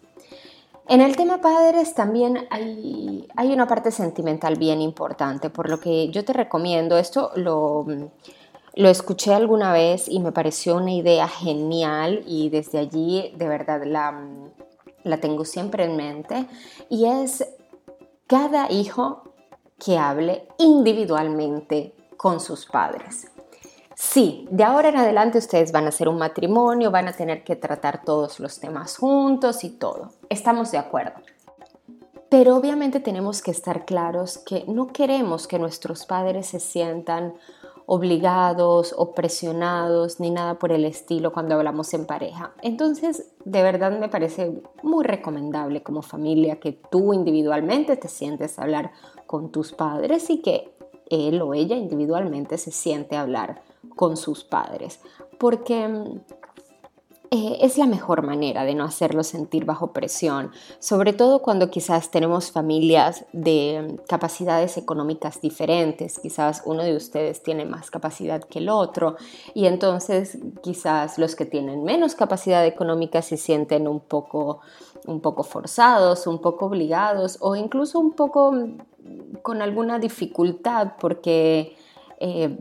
En 0.89 1.01
el 1.01 1.17
tema 1.17 1.41
padres 1.41 1.95
también 1.95 2.47
hay, 2.49 3.27
hay, 3.37 3.53
una 3.53 3.67
parte 3.67 3.91
sentimental 3.91 4.57
bien 4.57 4.81
importante, 4.81 5.51
por 5.51 5.69
lo 5.69 5.81
que 5.81 6.11
yo 6.11 6.25
te 6.25 6.33
recomiendo, 6.33 6.97
esto 6.97 7.33
lo, 7.35 7.85
lo 8.75 8.89
escuché 8.89 9.35
alguna 9.35 9.73
vez 9.73 10.09
y 10.09 10.21
me 10.21 10.31
pareció 10.31 10.77
una 10.77 10.93
idea 10.93 11.27
genial 11.27 12.23
y 12.25 12.51
desde 12.51 12.79
allí 12.79 13.35
de 13.37 13.49
verdad 13.49 13.83
la, 13.85 14.29
la 15.03 15.17
tengo 15.19 15.45
siempre 15.45 15.85
en 15.85 15.97
mente, 15.97 16.47
y 16.89 17.07
es 17.07 17.45
cada 18.29 18.71
hijo 18.71 19.25
que 19.85 19.99
hable 19.99 20.47
individualmente 20.59 21.95
con 22.17 22.39
sus 22.39 22.65
padres. 22.67 23.31
Sí, 23.99 24.47
de 24.51 24.63
ahora 24.63 24.91
en 24.91 24.99
adelante 24.99 25.39
ustedes 25.39 25.73
van 25.73 25.87
a 25.87 25.89
hacer 25.89 26.07
un 26.07 26.19
matrimonio, 26.19 26.91
van 26.91 27.09
a 27.09 27.15
tener 27.15 27.43
que 27.45 27.57
tratar 27.57 28.05
todos 28.05 28.41
los 28.41 28.61
temas 28.61 28.99
juntos 28.99 29.65
y 29.65 29.71
todo. 29.71 30.11
Estamos 30.29 30.71
de 30.71 30.77
acuerdo. 30.77 31.15
Pero 32.29 32.57
obviamente 32.57 33.01
tenemos 33.01 33.41
que 33.41 33.53
estar 33.53 33.87
claros 33.87 34.37
que 34.37 34.65
no 34.69 34.89
queremos 34.89 35.49
que 35.49 35.59
nuestros 35.59 36.05
padres 36.05 36.49
se 36.49 36.61
sientan 36.61 37.37
obligados 37.87 38.95
o 38.99 39.15
presionados 39.15 40.21
ni 40.21 40.31
nada 40.31 40.59
por 40.59 40.73
el 40.73 40.85
estilo 40.85 41.33
cuando 41.33 41.55
hablamos 41.55 41.95
en 41.95 42.05
pareja. 42.05 42.53
Entonces, 42.61 43.33
de 43.47 43.63
verdad 43.63 43.99
me 43.99 44.11
parece 44.11 44.61
muy 44.83 45.07
recomendable 45.07 45.83
como 45.83 46.03
familia 46.03 46.61
que 46.61 46.73
tú 46.73 47.15
individualmente 47.15 47.97
te 47.97 48.09
sientes 48.09 48.59
a 48.59 48.65
hablar 48.65 48.91
con 49.27 49.51
tus 49.51 49.73
padres 49.73 50.29
y 50.29 50.43
que 50.43 50.75
él 51.09 51.41
o 51.41 51.55
ella 51.55 51.77
individualmente 51.77 52.59
se 52.59 52.73
siente 52.73 53.17
a 53.17 53.23
hablar 53.23 53.63
con 53.97 54.17
sus 54.17 54.45
padres. 54.45 55.01
Porque 55.39 56.21
eh, 57.31 57.59
es 57.61 57.77
la 57.77 57.87
mejor 57.87 58.23
manera 58.23 58.65
de 58.65 58.75
no 58.75 58.85
hacerlo 58.85 59.25
sentir 59.25 59.65
bajo 59.65 59.93
presión, 59.93 60.53
sobre 60.79 61.13
todo 61.13 61.43
cuando 61.43 61.71
quizás 61.71 62.11
tenemos 62.11 62.53
familias 62.53 63.25
de 63.33 64.01
capacidades 64.09 64.77
económicas 64.77 65.41
diferentes, 65.41 66.21
quizás 66.21 66.63
uno 66.67 66.85
de 66.85 66.95
ustedes 66.95 67.43
tiene 67.43 67.65
más 67.65 67.91
capacidad 67.91 68.45
que 68.45 68.61
el 68.61 68.69
otro 68.69 69.17
y 69.55 69.67
entonces 69.67 70.39
quizás 70.63 71.19
los 71.19 71.35
que 71.35 71.47
tienen 71.47 71.83
menos 71.83 72.15
capacidad 72.15 72.65
económica 72.65 73.23
se 73.23 73.37
sienten 73.37 73.89
un 73.89 74.01
poco, 74.01 74.61
un 75.07 75.21
poco 75.21 75.43
forzados, 75.43 76.29
un 76.29 76.41
poco 76.41 76.67
obligados 76.67 77.39
o 77.41 77.57
incluso 77.57 77.99
un 77.99 78.13
poco 78.13 78.55
con 79.43 79.63
alguna 79.63 79.99
dificultad 79.99 80.93
porque... 81.01 81.77
Eh, 82.21 82.57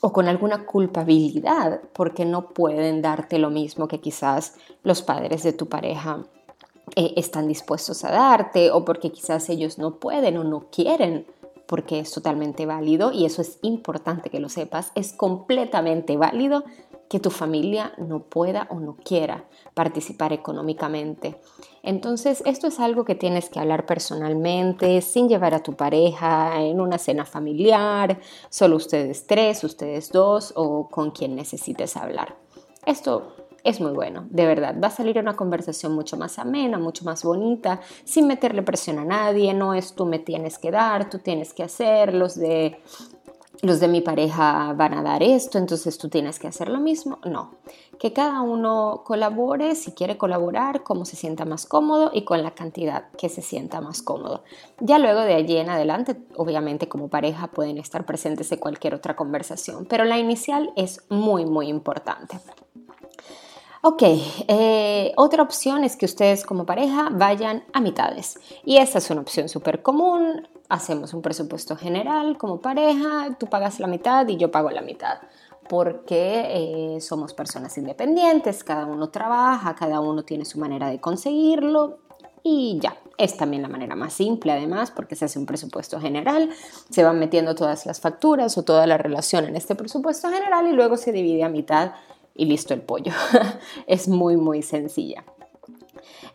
o 0.00 0.12
con 0.12 0.28
alguna 0.28 0.64
culpabilidad 0.64 1.80
porque 1.92 2.24
no 2.24 2.50
pueden 2.50 3.02
darte 3.02 3.38
lo 3.38 3.50
mismo 3.50 3.88
que 3.88 4.00
quizás 4.00 4.54
los 4.82 5.02
padres 5.02 5.42
de 5.42 5.52
tu 5.52 5.68
pareja 5.68 6.24
eh, 6.96 7.14
están 7.16 7.48
dispuestos 7.48 8.04
a 8.04 8.10
darte 8.10 8.70
o 8.70 8.84
porque 8.84 9.10
quizás 9.10 9.48
ellos 9.48 9.78
no 9.78 9.96
pueden 9.96 10.36
o 10.36 10.44
no 10.44 10.66
quieren 10.70 11.26
porque 11.66 11.98
es 11.98 12.10
totalmente 12.10 12.64
válido 12.64 13.12
y 13.12 13.26
eso 13.26 13.42
es 13.42 13.58
importante 13.60 14.30
que 14.30 14.40
lo 14.40 14.48
sepas, 14.48 14.90
es 14.94 15.12
completamente 15.12 16.16
válido 16.16 16.64
que 17.08 17.20
tu 17.20 17.30
familia 17.30 17.92
no 17.96 18.22
pueda 18.24 18.66
o 18.70 18.80
no 18.80 18.96
quiera 18.96 19.44
participar 19.74 20.32
económicamente. 20.32 21.40
Entonces, 21.82 22.42
esto 22.44 22.66
es 22.66 22.80
algo 22.80 23.04
que 23.04 23.14
tienes 23.14 23.48
que 23.48 23.60
hablar 23.60 23.86
personalmente, 23.86 25.00
sin 25.00 25.28
llevar 25.28 25.54
a 25.54 25.62
tu 25.62 25.74
pareja 25.74 26.60
en 26.60 26.80
una 26.80 26.98
cena 26.98 27.24
familiar, 27.24 28.18
solo 28.50 28.76
ustedes 28.76 29.26
tres, 29.26 29.64
ustedes 29.64 30.12
dos 30.12 30.52
o 30.56 30.88
con 30.88 31.10
quien 31.10 31.34
necesites 31.34 31.96
hablar. 31.96 32.36
Esto 32.84 33.34
es 33.64 33.80
muy 33.80 33.92
bueno, 33.92 34.26
de 34.30 34.46
verdad. 34.46 34.76
Va 34.82 34.88
a 34.88 34.90
salir 34.90 35.18
una 35.18 35.36
conversación 35.36 35.92
mucho 35.92 36.16
más 36.16 36.38
amena, 36.38 36.78
mucho 36.78 37.04
más 37.04 37.24
bonita, 37.24 37.80
sin 38.04 38.26
meterle 38.26 38.62
presión 38.62 38.98
a 38.98 39.04
nadie. 39.04 39.52
No 39.52 39.74
es 39.74 39.94
tú 39.94 40.06
me 40.06 40.18
tienes 40.18 40.58
que 40.58 40.70
dar, 40.70 41.10
tú 41.10 41.18
tienes 41.18 41.52
que 41.52 41.64
hacer, 41.64 42.14
los 42.14 42.34
de 42.36 42.80
los 43.62 43.80
de 43.80 43.88
mi 43.88 44.00
pareja 44.00 44.72
van 44.74 44.94
a 44.94 45.02
dar 45.02 45.22
esto, 45.22 45.58
entonces 45.58 45.98
tú 45.98 46.08
tienes 46.08 46.38
que 46.38 46.46
hacer 46.46 46.68
lo 46.68 46.78
mismo. 46.78 47.18
No, 47.24 47.54
que 47.98 48.12
cada 48.12 48.42
uno 48.42 49.02
colabore 49.04 49.74
si 49.74 49.92
quiere 49.92 50.16
colaborar, 50.16 50.82
como 50.82 51.04
se 51.04 51.16
sienta 51.16 51.44
más 51.44 51.66
cómodo 51.66 52.10
y 52.12 52.24
con 52.24 52.42
la 52.42 52.52
cantidad 52.52 53.10
que 53.18 53.28
se 53.28 53.42
sienta 53.42 53.80
más 53.80 54.02
cómodo. 54.02 54.44
Ya 54.80 54.98
luego 54.98 55.20
de 55.20 55.34
allí 55.34 55.56
en 55.56 55.70
adelante, 55.70 56.16
obviamente 56.36 56.88
como 56.88 57.08
pareja 57.08 57.48
pueden 57.48 57.78
estar 57.78 58.06
presentes 58.06 58.50
en 58.52 58.58
cualquier 58.58 58.94
otra 58.94 59.16
conversación, 59.16 59.86
pero 59.86 60.04
la 60.04 60.18
inicial 60.18 60.72
es 60.76 61.04
muy, 61.08 61.44
muy 61.44 61.68
importante. 61.68 62.38
Ok, 63.80 64.02
eh, 64.02 65.12
otra 65.16 65.42
opción 65.42 65.84
es 65.84 65.96
que 65.96 66.04
ustedes 66.04 66.44
como 66.44 66.66
pareja 66.66 67.10
vayan 67.12 67.64
a 67.72 67.80
mitades. 67.80 68.38
Y 68.64 68.78
esta 68.78 68.98
es 68.98 69.08
una 69.10 69.20
opción 69.20 69.48
súper 69.48 69.82
común. 69.82 70.48
Hacemos 70.68 71.14
un 71.14 71.22
presupuesto 71.22 71.76
general 71.76 72.36
como 72.36 72.60
pareja, 72.60 73.36
tú 73.38 73.46
pagas 73.46 73.80
la 73.80 73.86
mitad 73.86 74.28
y 74.28 74.36
yo 74.36 74.50
pago 74.50 74.70
la 74.70 74.82
mitad. 74.82 75.18
Porque 75.68 76.96
eh, 76.96 77.00
somos 77.00 77.34
personas 77.34 77.76
independientes, 77.78 78.64
cada 78.64 78.86
uno 78.86 79.08
trabaja, 79.08 79.74
cada 79.74 80.00
uno 80.00 80.24
tiene 80.24 80.44
su 80.44 80.58
manera 80.58 80.88
de 80.88 81.00
conseguirlo 81.00 81.98
y 82.42 82.78
ya. 82.80 82.96
Es 83.16 83.36
también 83.36 83.62
la 83.62 83.68
manera 83.68 83.96
más 83.96 84.12
simple 84.12 84.52
además 84.52 84.90
porque 84.90 85.16
se 85.16 85.24
hace 85.24 85.38
un 85.38 85.46
presupuesto 85.46 86.00
general, 86.00 86.50
se 86.90 87.02
van 87.02 87.18
metiendo 87.18 87.54
todas 87.54 87.84
las 87.84 88.00
facturas 88.00 88.56
o 88.58 88.62
toda 88.62 88.86
la 88.86 88.96
relación 88.96 89.44
en 89.46 89.56
este 89.56 89.74
presupuesto 89.74 90.30
general 90.30 90.66
y 90.68 90.72
luego 90.72 90.96
se 90.96 91.12
divide 91.12 91.44
a 91.44 91.48
mitad 91.48 91.92
y 92.34 92.44
listo 92.44 92.74
el 92.74 92.82
pollo. 92.82 93.12
es 93.86 94.06
muy, 94.06 94.36
muy 94.36 94.62
sencilla. 94.62 95.24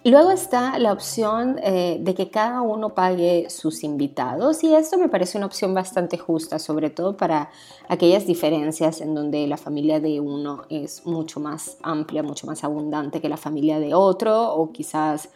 Luego 0.06 0.32
está 0.32 0.78
la 0.80 0.92
opción 0.92 1.60
eh, 1.63 1.98
de 2.02 2.13
que 2.13 2.30
cada 2.30 2.62
uno 2.62 2.94
pague 2.94 3.50
sus 3.50 3.84
invitados 3.84 4.63
y 4.63 4.75
esto 4.75 4.98
me 4.98 5.08
parece 5.08 5.38
una 5.38 5.48
opción 5.48 5.74
bastante 5.74 6.18
justa, 6.18 6.60
sobre 6.60 6.90
todo 6.90 7.16
para 7.16 7.50
aquellas 7.88 8.28
diferencias 8.28 9.00
en 9.00 9.16
donde 9.16 9.48
la 9.48 9.58
familia 9.58 10.00
de 10.00 10.20
uno 10.20 10.63
es 10.70 11.06
mucho 11.06 11.40
más 11.40 11.78
amplia, 11.82 12.22
mucho 12.22 12.48
más 12.48 12.63
abundante 12.63 13.22
que 13.22 13.30
la 13.30 13.38
familia 13.38 13.80
de 13.80 13.94
otro 13.94 14.54
o 14.54 14.72
quizás 14.72 15.30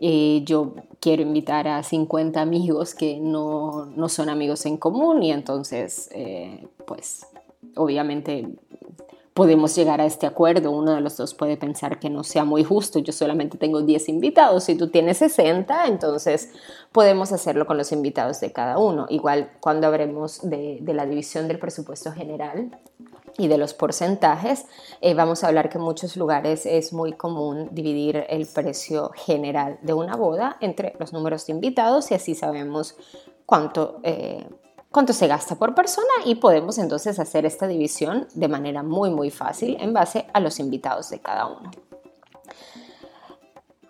eh, 0.00 0.42
yo 0.44 0.74
quiero 1.00 1.22
invitar 1.22 1.66
a 1.66 1.82
50 1.82 2.40
amigos 2.40 2.94
que 2.94 3.18
no, 3.18 3.86
no 3.86 4.08
son 4.08 4.28
amigos 4.28 4.64
en 4.66 4.76
común 4.76 5.22
y 5.22 5.32
entonces 5.32 6.08
eh, 6.12 6.66
pues 6.86 7.26
obviamente 7.74 8.48
podemos 9.38 9.76
llegar 9.76 10.00
a 10.00 10.04
este 10.04 10.26
acuerdo. 10.26 10.72
Uno 10.72 10.96
de 10.96 11.00
los 11.00 11.16
dos 11.16 11.32
puede 11.32 11.56
pensar 11.56 12.00
que 12.00 12.10
no 12.10 12.24
sea 12.24 12.42
muy 12.42 12.64
justo. 12.64 12.98
Yo 12.98 13.12
solamente 13.12 13.56
tengo 13.56 13.82
10 13.82 14.08
invitados. 14.08 14.64
Si 14.64 14.74
tú 14.74 14.88
tienes 14.88 15.18
60, 15.18 15.86
entonces 15.86 16.50
podemos 16.90 17.30
hacerlo 17.30 17.64
con 17.64 17.76
los 17.78 17.92
invitados 17.92 18.40
de 18.40 18.50
cada 18.50 18.78
uno. 18.78 19.06
Igual 19.08 19.52
cuando 19.60 19.86
hablemos 19.86 20.40
de, 20.42 20.80
la 20.84 21.06
división 21.06 21.46
del 21.46 21.60
presupuesto 21.60 22.10
general 22.10 22.76
y 23.36 23.46
de 23.46 23.58
los 23.58 23.74
porcentajes, 23.74 24.64
eh, 25.00 25.14
vamos 25.14 25.44
a 25.44 25.46
hablar 25.46 25.68
que 25.68 25.78
en 25.78 25.84
muchos 25.84 26.16
lugares 26.16 26.66
es 26.66 26.92
muy 26.92 27.12
común 27.12 27.68
dividir 27.70 28.24
el 28.28 28.44
precio 28.44 29.12
general 29.14 29.78
de 29.82 29.92
una 29.92 30.16
boda 30.16 30.56
entre 30.60 30.96
los 30.98 31.12
números 31.12 31.46
de 31.46 31.52
invitados 31.52 32.10
y 32.10 32.14
así 32.14 32.34
sabemos 32.34 32.96
cuánto 33.46 34.00
eh, 34.02 34.48
cuánto 34.90 35.12
se 35.12 35.26
gasta 35.26 35.56
por 35.56 35.74
persona 35.74 36.08
y 36.24 36.36
podemos 36.36 36.78
entonces 36.78 37.18
hacer 37.18 37.46
esta 37.46 37.66
división 37.66 38.26
de 38.34 38.48
manera 38.48 38.82
muy 38.82 39.10
muy 39.10 39.30
fácil 39.30 39.76
en 39.80 39.92
base 39.92 40.26
a 40.32 40.40
los 40.40 40.58
invitados 40.58 41.10
de 41.10 41.20
cada 41.20 41.46
uno. 41.46 41.70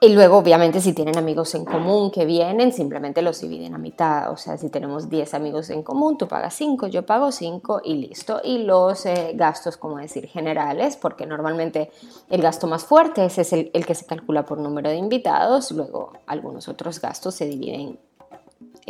Y 0.01 0.11
luego, 0.11 0.39
obviamente, 0.39 0.81
si 0.81 0.93
tienen 0.93 1.19
amigos 1.19 1.57
en 1.57 1.65
común 1.65 2.13
que 2.13 2.25
vienen, 2.25 2.73
simplemente 2.73 3.21
los 3.21 3.41
dividen 3.41 3.75
a 3.75 3.79
mitad. 3.79 4.31
O 4.31 4.37
sea, 4.37 4.57
si 4.57 4.69
tenemos 4.71 5.09
10 5.09 5.35
amigos 5.35 5.71
en 5.71 5.83
común, 5.83 6.17
tú 6.17 6.29
pagas 6.29 6.55
5, 6.55 6.87
yo 6.87 7.05
pago 7.05 7.33
5 7.33 7.81
y 7.83 7.95
listo. 7.95 8.41
Y 8.45 8.59
los 8.59 9.05
eh, 9.07 9.33
gastos, 9.35 9.77
como 9.77 9.97
decir, 9.97 10.29
generales, 10.29 10.97
porque 10.97 11.27
normalmente 11.27 11.91
el 12.31 12.43
gasto 12.43 12.69
más 12.69 12.85
fuerte 12.85 13.25
ese 13.25 13.41
es 13.41 13.53
el, 13.53 13.73
el 13.75 13.87
que 13.87 13.97
se 13.97 14.07
calcula 14.07 14.47
por 14.47 14.59
número 14.59 14.89
de 14.89 14.97
invitados. 14.97 15.73
Luego, 15.73 16.13
algunos 16.27 16.69
otros 16.69 17.01
gastos 17.01 17.35
se 17.35 17.47
dividen 17.47 17.99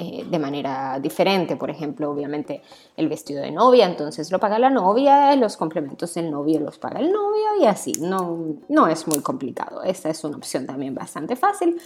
eh, 0.01 0.25
de 0.31 0.39
manera 0.39 1.01
diferente. 1.01 1.57
Por 1.57 1.71
ejemplo, 1.71 2.09
obviamente 2.09 2.63
el 2.97 3.09
vestido 3.09 3.43
de 3.43 3.51
novia, 3.51 3.85
entonces 3.85 4.31
lo 4.31 4.39
paga 4.39 4.57
la 4.57 4.71
novia, 4.71 5.35
los 5.35 5.57
complementos 5.57 6.15
del 6.15 6.31
novio 6.31 6.61
los 6.61 6.79
paga 6.79 7.01
el 7.01 7.11
novio 7.11 7.47
y 7.61 7.67
así. 7.67 7.91
No, 8.01 8.39
no 8.69 8.87
es 8.87 9.09
muy 9.09 9.19
complicado. 9.23 9.83
Esta 9.83 10.09
es 10.09 10.23
una 10.23 10.37
opción 10.37 10.67
también 10.67 10.95
bastante 10.95 11.35
fácil. 11.35 11.81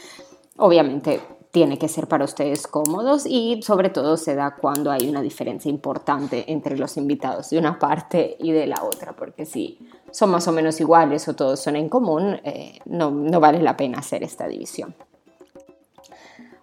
Obviamente 0.59 1.23
tiene 1.53 1.79
que 1.79 1.89
ser 1.89 2.07
para 2.07 2.27
ustedes 2.27 2.67
cómodos 2.67 3.25
y 3.25 3.63
sobre 3.63 3.89
todo 3.89 4.19
se 4.19 4.35
da 4.35 4.57
cuando 4.57 4.91
hay 4.91 5.09
una 5.09 5.23
diferencia 5.23 5.71
importante 5.71 6.45
entre 6.53 6.77
los 6.77 6.99
invitados 6.99 7.49
de 7.49 7.59
una 7.59 7.79
parte 7.79 8.37
y 8.41 8.53
de 8.53 8.67
la 8.67 8.85
otra, 8.85 9.15
porque 9.15 9.47
si 9.47 9.79
son 10.11 10.33
más 10.33 10.47
o 10.49 10.53
menos 10.53 10.79
iguales 10.83 11.27
o 11.29 11.35
todos 11.35 11.61
son 11.61 11.77
en 11.77 11.89
común, 11.89 12.39
eh, 12.45 12.79
no, 12.85 13.11
no 13.11 13.41
vale 13.41 13.63
la 13.63 13.75
pena 13.75 14.01
hacer 14.01 14.23
esta 14.23 14.47
división. 14.47 14.95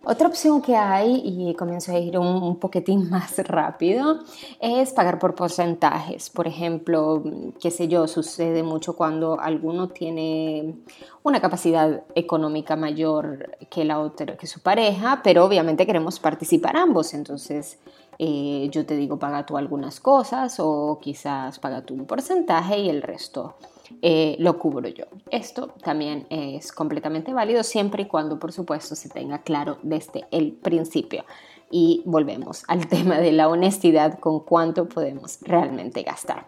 Otra 0.03 0.29
opción 0.29 0.62
que 0.62 0.77
hay, 0.77 1.22
y 1.25 1.53
comienzo 1.56 1.91
a 1.91 2.00
ir 2.00 2.18
un, 2.18 2.58
poquitín 2.58 3.10
más 3.12 3.38
rápido, 3.39 4.20
es 4.62 4.94
pagar 4.94 5.20
por 5.20 5.36
porcentajes. 5.36 6.29
Por 6.29 6.48
ejemplo, 6.48 7.22
qué 7.60 7.70
sé 7.70 7.89
yo, 7.89 8.08
sucede 8.08 8.63
mucho 8.63 8.96
cuando 8.96 9.39
alguno 9.39 9.89
tiene 9.89 10.75
una 11.24 11.41
capacidad 11.41 12.03
económica 12.15 12.77
mayor 12.77 13.58
que 13.70 13.84
la 13.84 14.00
otra, 14.00 14.38
que 14.38 14.48
su 14.48 14.62
pareja, 14.62 15.20
pero 15.22 15.46
obviamente 15.46 15.86
queremos 15.86 16.20
participar 16.20 16.77
ambos. 16.77 17.13
Entonces, 17.13 17.77
eh, 18.20 18.70
yo 18.72 18.86
te 18.86 18.96
digo, 18.96 19.20
paga 19.20 19.46
tú 19.46 19.58
algunas 19.58 20.00
cosas 20.00 20.56
o 20.60 21.00
quizás 21.01 21.60
paga 21.60 21.82
tú 21.82 21.94
un 21.94 22.06
porcentaje 22.06 22.79
y 22.79 22.89
el 22.89 23.01
resto 23.01 23.56
eh, 24.01 24.36
lo 24.39 24.58
cubro 24.58 24.88
yo. 24.88 25.05
Esto 25.31 25.74
también 25.84 26.27
es 26.29 26.72
completamente 26.72 27.34
válido 27.34 27.63
siempre 27.63 28.03
y 28.03 28.05
cuando, 28.05 28.39
por 28.39 28.51
supuesto, 28.51 28.96
se 28.96 29.10
tenga 29.10 29.41
claro 29.41 29.77
desde 29.84 30.25
el 30.31 30.53
principio. 30.53 31.25
Y 31.72 32.01
volvemos 32.05 32.63
al 32.67 32.88
tema 32.89 33.19
de 33.19 33.31
la 33.31 33.48
honestidad 33.50 34.19
con 34.19 34.41
cuánto 34.41 34.88
podemos 34.88 35.39
realmente 35.41 36.03
gastar. 36.03 36.48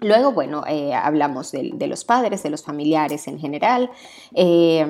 Luego, 0.00 0.32
bueno, 0.32 0.64
eh, 0.66 0.92
hablamos 0.92 1.52
de, 1.52 1.86
los 1.86 2.04
padres, 2.04 2.42
de 2.42 2.50
los 2.50 2.62
familiares 2.62 3.28
en 3.28 3.38
general, 3.38 3.90
eh, 4.34 4.84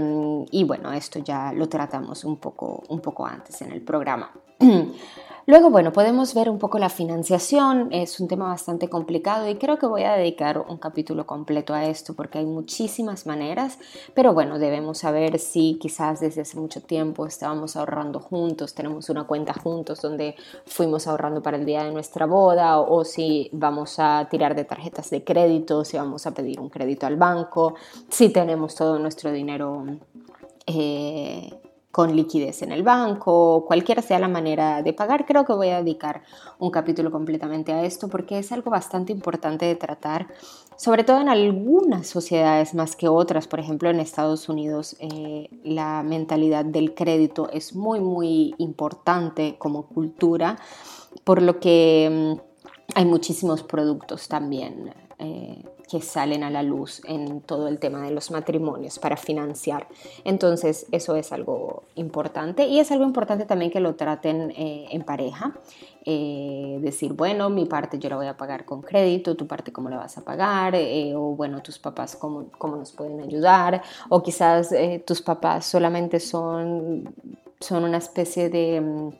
y 0.50 0.64
bueno, 0.64 0.92
esto 0.92 1.18
ya 1.18 1.52
lo 1.52 1.68
tratamos 1.68 2.24
un 2.24 2.38
poco, 2.38 2.82
un 2.88 3.00
poco 3.00 3.26
antes 3.26 3.60
en 3.62 3.72
el 3.72 3.82
programa. 3.82 4.32
Luego, 5.46 5.68
bueno, 5.68 5.92
podemos 5.92 6.32
ver 6.32 6.48
un 6.48 6.58
poco 6.58 6.78
la 6.78 6.88
financiación, 6.88 7.92
es 7.92 8.18
un 8.18 8.28
tema 8.28 8.48
bastante 8.48 8.88
complicado 8.88 9.46
y 9.46 9.56
creo 9.56 9.78
que 9.78 9.84
voy 9.84 10.04
a 10.04 10.14
dedicar 10.14 10.64
un 10.66 10.78
capítulo 10.78 11.26
completo 11.26 11.74
a 11.74 11.84
esto 11.84 12.14
porque 12.14 12.38
hay 12.38 12.46
muchísimas 12.46 13.26
maneras, 13.26 13.78
pero 14.14 14.32
bueno, 14.32 14.58
debemos 14.58 14.98
saber 14.98 15.38
si 15.38 15.78
quizás 15.78 16.20
desde 16.20 16.40
hace 16.40 16.58
mucho 16.58 16.80
tiempo 16.80 17.26
estábamos 17.26 17.76
ahorrando 17.76 18.20
juntos, 18.20 18.74
tenemos 18.74 19.10
una 19.10 19.24
cuenta 19.24 19.52
juntos 19.52 20.00
donde 20.00 20.34
fuimos 20.64 21.06
ahorrando 21.06 21.42
para 21.42 21.58
el 21.58 21.66
día 21.66 21.84
de 21.84 21.92
nuestra 21.92 22.24
boda 22.24 22.80
o, 22.80 23.04
si 23.04 23.50
vamos 23.52 23.96
a 23.98 24.26
tirar 24.30 24.54
de 24.54 24.64
tarjetas 24.64 25.10
de 25.10 25.24
crédito, 25.24 25.84
si 25.84 25.98
vamos 25.98 26.26
a 26.26 26.32
pedir 26.32 26.58
un 26.58 26.70
crédito 26.70 27.06
al 27.06 27.16
banco, 27.16 27.74
si 28.08 28.30
tenemos 28.30 28.74
todo 28.74 28.98
nuestro 28.98 29.30
dinero. 29.30 29.84
Eh, 30.66 31.50
con 31.94 32.16
liquidez 32.16 32.62
en 32.62 32.72
el 32.72 32.82
banco, 32.82 33.64
cualquiera 33.68 34.02
sea 34.02 34.18
la 34.18 34.26
manera 34.26 34.82
de 34.82 34.92
pagar, 34.92 35.24
creo 35.26 35.44
que 35.44 35.52
voy 35.52 35.68
a 35.68 35.78
dedicar 35.78 36.22
un 36.58 36.72
capítulo 36.72 37.12
completamente 37.12 37.72
a 37.72 37.84
esto 37.84 38.08
porque 38.08 38.36
es 38.36 38.50
algo 38.50 38.68
bastante 38.68 39.12
importante 39.12 39.64
de 39.64 39.76
tratar, 39.76 40.26
sobre 40.76 41.04
todo 41.04 41.20
en 41.20 41.28
algunas 41.28 42.08
sociedades 42.08 42.74
más 42.74 42.96
que 42.96 43.06
otras. 43.06 43.46
Por 43.46 43.60
ejemplo, 43.60 43.90
en 43.90 44.00
Estados 44.00 44.48
Unidos 44.48 44.96
eh, 44.98 45.48
la 45.62 46.02
mentalidad 46.02 46.64
del 46.64 46.94
crédito 46.94 47.48
es 47.52 47.76
muy, 47.76 48.00
muy 48.00 48.56
importante 48.58 49.54
como 49.56 49.86
cultura, 49.86 50.56
por 51.22 51.42
lo 51.42 51.60
que 51.60 52.34
mm, 52.36 52.96
hay 52.96 53.04
muchísimos 53.04 53.62
productos 53.62 54.26
también. 54.26 54.92
Eh, 55.20 55.62
que 55.88 56.00
salen 56.00 56.42
a 56.42 56.50
la 56.50 56.62
luz 56.62 57.02
en 57.04 57.40
todo 57.40 57.68
el 57.68 57.78
tema 57.78 58.02
de 58.02 58.10
los 58.10 58.30
matrimonios 58.30 58.98
para 58.98 59.16
financiar. 59.16 59.86
Entonces, 60.24 60.86
eso 60.92 61.16
es 61.16 61.32
algo 61.32 61.84
importante 61.94 62.66
y 62.66 62.80
es 62.80 62.90
algo 62.90 63.04
importante 63.04 63.44
también 63.44 63.70
que 63.70 63.80
lo 63.80 63.94
traten 63.94 64.50
eh, 64.56 64.86
en 64.90 65.02
pareja. 65.02 65.52
Eh, 66.06 66.78
decir, 66.82 67.14
bueno, 67.14 67.48
mi 67.48 67.64
parte 67.64 67.98
yo 67.98 68.10
la 68.10 68.16
voy 68.16 68.26
a 68.26 68.36
pagar 68.36 68.64
con 68.64 68.82
crédito, 68.82 69.36
tu 69.36 69.46
parte 69.46 69.72
cómo 69.72 69.88
la 69.88 69.96
vas 69.96 70.18
a 70.18 70.24
pagar, 70.24 70.74
eh, 70.74 71.14
o 71.14 71.34
bueno, 71.34 71.62
tus 71.62 71.78
papás 71.78 72.16
cómo, 72.16 72.50
cómo, 72.58 72.76
nos 72.76 72.92
pueden 72.92 73.20
ayudar, 73.20 73.82
o 74.10 74.22
quizás 74.22 74.68
tus 75.06 75.22
papás 75.22 75.64
solamente 75.64 76.20
son, 76.20 77.14
son 77.58 77.84
una 77.84 77.96
especie 77.96 78.50
de 78.50 78.80
mm, 78.82 79.10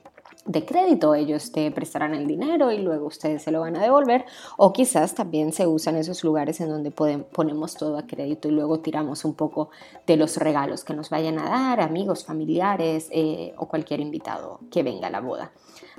de 0.46 0.64
crédito, 0.66 1.14
ellos 1.14 1.52
te 1.52 1.70
prestarán 1.70 2.14
el 2.14 2.26
dinero 2.26 2.70
y 2.70 2.78
luego 2.78 3.06
ustedes 3.06 3.42
se 3.42 3.50
lo 3.50 3.60
van 3.60 3.76
a 3.76 3.82
devolver 3.82 4.26
o 4.58 4.72
quizás 4.72 5.14
también 5.14 5.52
se 5.52 5.66
usan 5.66 5.96
esos 5.96 6.22
lugares 6.22 6.60
en 6.60 6.68
donde 6.68 6.90
ponemos 6.90 7.74
todo 7.74 7.96
a 7.96 8.06
crédito 8.06 8.48
y 8.48 8.50
luego 8.50 8.80
tiramos 8.80 9.24
un 9.24 9.34
poco 9.34 9.70
de 10.06 10.16
los 10.16 10.36
regalos 10.36 10.84
que 10.84 10.92
nos 10.92 11.08
vayan 11.08 11.38
a 11.38 11.48
dar, 11.48 11.80
amigos, 11.80 12.24
familiares 12.24 13.08
eh, 13.10 13.54
o 13.56 13.68
cualquier 13.68 14.00
invitado 14.00 14.60
que 14.70 14.82
venga 14.82 15.08
a 15.08 15.10
la 15.10 15.20
boda. 15.20 15.52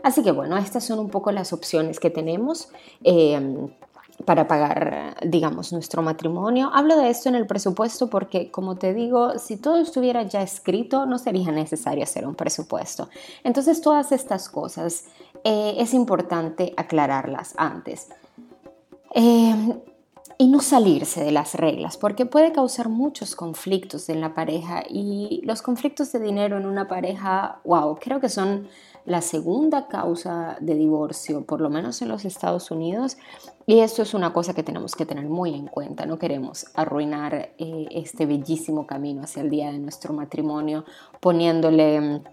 Así 0.03 0.21
que 0.21 0.31
bueno, 0.31 0.57
estas 0.57 0.83
son 0.83 0.99
un 0.99 1.09
poco 1.09 1.31
las 1.31 1.51
opciones 1.51 1.99
que 1.99 2.11
tenemos. 2.11 2.69
Eh, 3.03 3.39
para 4.23 4.47
pagar, 4.47 5.17
digamos, 5.25 5.73
nuestro 5.73 6.01
matrimonio. 6.01 6.71
Hablo 6.73 6.95
de 6.95 7.09
esto 7.09 7.27
en 7.29 7.35
el 7.35 7.45
presupuesto 7.45 8.09
porque, 8.09 8.49
como 8.49 8.77
te 8.77 8.93
digo, 8.93 9.37
si 9.37 9.57
todo 9.57 9.77
estuviera 9.77 10.23
ya 10.23 10.41
escrito, 10.41 11.05
no 11.05 11.17
sería 11.17 11.51
necesario 11.51 12.03
hacer 12.03 12.25
un 12.25 12.35
presupuesto. 12.35 13.09
Entonces, 13.43 13.81
todas 13.81 14.11
estas 14.11 14.47
cosas 14.47 15.05
eh, 15.43 15.75
es 15.77 15.93
importante 15.93 16.73
aclararlas 16.77 17.53
antes. 17.57 18.07
Eh, 19.13 19.75
y 20.37 20.47
no 20.47 20.59
salirse 20.59 21.23
de 21.23 21.31
las 21.31 21.55
reglas, 21.55 21.97
porque 21.97 22.25
puede 22.25 22.51
causar 22.51 22.89
muchos 22.89 23.35
conflictos 23.35 24.09
en 24.09 24.21
la 24.21 24.33
pareja 24.33 24.83
y 24.87 25.41
los 25.45 25.61
conflictos 25.61 26.11
de 26.11 26.19
dinero 26.19 26.57
en 26.57 26.65
una 26.65 26.87
pareja, 26.87 27.59
wow, 27.63 27.97
creo 27.99 28.19
que 28.19 28.29
son 28.29 28.67
la 29.05 29.21
segunda 29.21 29.87
causa 29.87 30.57
de 30.59 30.75
divorcio, 30.75 31.45
por 31.45 31.61
lo 31.61 31.69
menos 31.69 32.01
en 32.01 32.09
los 32.09 32.25
Estados 32.25 32.71
Unidos, 32.71 33.17
y 33.67 33.79
esto 33.79 34.01
es 34.01 34.13
una 34.13 34.33
cosa 34.33 34.53
que 34.53 34.63
tenemos 34.63 34.95
que 34.95 35.05
tener 35.05 35.25
muy 35.25 35.53
en 35.53 35.67
cuenta. 35.67 36.05
No 36.05 36.19
queremos 36.19 36.67
arruinar 36.73 37.49
eh, 37.57 37.87
este 37.91 38.25
bellísimo 38.25 38.85
camino 38.85 39.23
hacia 39.23 39.41
el 39.41 39.49
día 39.49 39.71
de 39.71 39.79
nuestro 39.79 40.13
matrimonio 40.13 40.85
poniéndole 41.19 42.01
mm, 42.01 42.23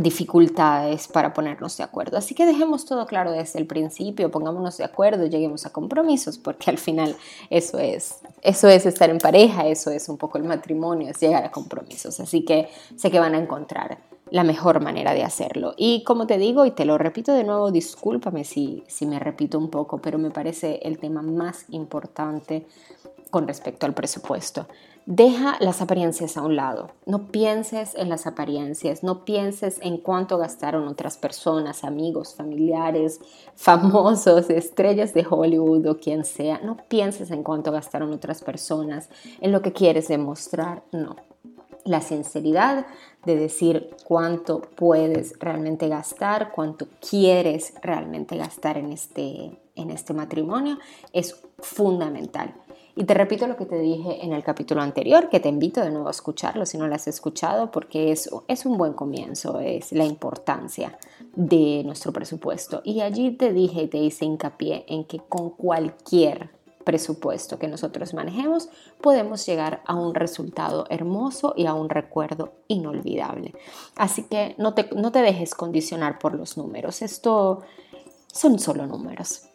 dificultades 0.00 1.08
para 1.08 1.32
ponernos 1.32 1.76
de 1.76 1.84
acuerdo. 1.84 2.18
Así 2.18 2.34
que 2.34 2.46
dejemos 2.46 2.84
todo 2.84 3.06
claro 3.06 3.32
desde 3.32 3.58
el 3.58 3.66
principio, 3.66 4.30
pongámonos 4.30 4.76
de 4.76 4.84
acuerdo, 4.84 5.26
lleguemos 5.26 5.66
a 5.66 5.70
compromisos, 5.70 6.38
porque 6.38 6.70
al 6.70 6.78
final 6.78 7.16
eso 7.50 7.78
es, 7.78 8.20
eso 8.42 8.68
es 8.68 8.86
estar 8.86 9.10
en 9.10 9.18
pareja, 9.18 9.66
eso 9.66 9.90
es 9.90 10.08
un 10.08 10.16
poco 10.18 10.38
el 10.38 10.44
matrimonio, 10.44 11.10
es 11.10 11.20
llegar 11.20 11.44
a 11.44 11.50
compromisos. 11.50 12.20
Así 12.20 12.44
que 12.44 12.68
sé 12.96 13.10
que 13.10 13.20
van 13.20 13.34
a 13.34 13.38
encontrar 13.38 13.98
la 14.30 14.44
mejor 14.44 14.80
manera 14.80 15.14
de 15.14 15.22
hacerlo. 15.22 15.74
Y 15.76 16.04
como 16.04 16.26
te 16.26 16.38
digo, 16.38 16.66
y 16.66 16.72
te 16.72 16.84
lo 16.84 16.98
repito 16.98 17.32
de 17.32 17.44
nuevo, 17.44 17.70
discúlpame 17.70 18.44
si, 18.44 18.84
si 18.86 19.06
me 19.06 19.18
repito 19.18 19.58
un 19.58 19.70
poco, 19.70 19.98
pero 19.98 20.18
me 20.18 20.30
parece 20.30 20.80
el 20.82 20.98
tema 20.98 21.22
más 21.22 21.66
importante 21.70 22.66
con 23.30 23.46
respecto 23.46 23.86
al 23.86 23.94
presupuesto. 23.94 24.66
Deja 25.08 25.56
las 25.60 25.82
apariencias 25.82 26.36
a 26.36 26.42
un 26.42 26.56
lado. 26.56 26.90
No 27.06 27.28
pienses 27.28 27.94
en 27.94 28.08
las 28.08 28.26
apariencias, 28.26 29.04
no 29.04 29.24
pienses 29.24 29.78
en 29.82 29.98
cuánto 29.98 30.36
gastaron 30.36 30.88
otras 30.88 31.16
personas, 31.16 31.84
amigos, 31.84 32.34
familiares, 32.34 33.20
famosos, 33.54 34.50
estrellas 34.50 35.14
de 35.14 35.24
Hollywood 35.28 35.86
o 35.86 35.98
quien 35.98 36.24
sea. 36.24 36.58
No 36.58 36.76
pienses 36.88 37.30
en 37.30 37.44
cuánto 37.44 37.70
gastaron 37.70 38.12
otras 38.12 38.42
personas, 38.42 39.08
en 39.40 39.52
lo 39.52 39.62
que 39.62 39.72
quieres 39.72 40.08
demostrar. 40.08 40.82
No. 40.90 41.14
La 41.86 42.00
sinceridad 42.00 42.86
de 43.24 43.36
decir 43.36 43.90
cuánto 44.04 44.60
puedes 44.60 45.38
realmente 45.38 45.88
gastar, 45.88 46.52
cuánto 46.52 46.88
quieres 47.00 47.72
realmente 47.80 48.36
gastar 48.36 48.76
en 48.76 48.92
este, 48.92 49.58
en 49.74 49.90
este 49.90 50.12
matrimonio 50.12 50.78
es 51.12 51.42
fundamental. 51.58 52.54
Y 52.98 53.04
te 53.04 53.12
repito 53.12 53.46
lo 53.46 53.56
que 53.56 53.66
te 53.66 53.78
dije 53.78 54.24
en 54.24 54.32
el 54.32 54.42
capítulo 54.42 54.80
anterior, 54.80 55.28
que 55.28 55.38
te 55.38 55.50
invito 55.50 55.82
de 55.82 55.90
nuevo 55.90 56.08
a 56.08 56.12
escucharlo 56.12 56.64
si 56.64 56.78
no 56.78 56.88
lo 56.88 56.94
has 56.94 57.06
escuchado, 57.06 57.70
porque 57.70 58.10
es, 58.10 58.30
es 58.48 58.64
un 58.64 58.78
buen 58.78 58.94
comienzo, 58.94 59.60
es 59.60 59.92
la 59.92 60.06
importancia 60.06 60.98
de 61.34 61.82
nuestro 61.84 62.12
presupuesto. 62.12 62.80
Y 62.84 63.02
allí 63.02 63.32
te 63.32 63.52
dije 63.52 63.82
y 63.82 63.88
te 63.88 63.98
hice 63.98 64.24
hincapié 64.24 64.86
en 64.88 65.04
que 65.04 65.18
con 65.18 65.50
cualquier 65.50 66.55
presupuesto 66.86 67.58
que 67.58 67.66
nosotros 67.66 68.14
manejemos, 68.14 68.68
podemos 69.02 69.44
llegar 69.44 69.82
a 69.86 69.96
un 69.96 70.14
resultado 70.14 70.86
hermoso 70.88 71.52
y 71.56 71.66
a 71.66 71.74
un 71.74 71.90
recuerdo 71.90 72.52
inolvidable. 72.68 73.54
Así 73.96 74.22
que 74.22 74.54
no 74.56 74.72
te, 74.72 74.88
no 74.94 75.10
te 75.10 75.20
dejes 75.20 75.56
condicionar 75.56 76.20
por 76.20 76.34
los 76.34 76.56
números. 76.56 77.02
Esto 77.02 77.62
son 78.32 78.60
solo 78.60 78.86
números 78.86 79.48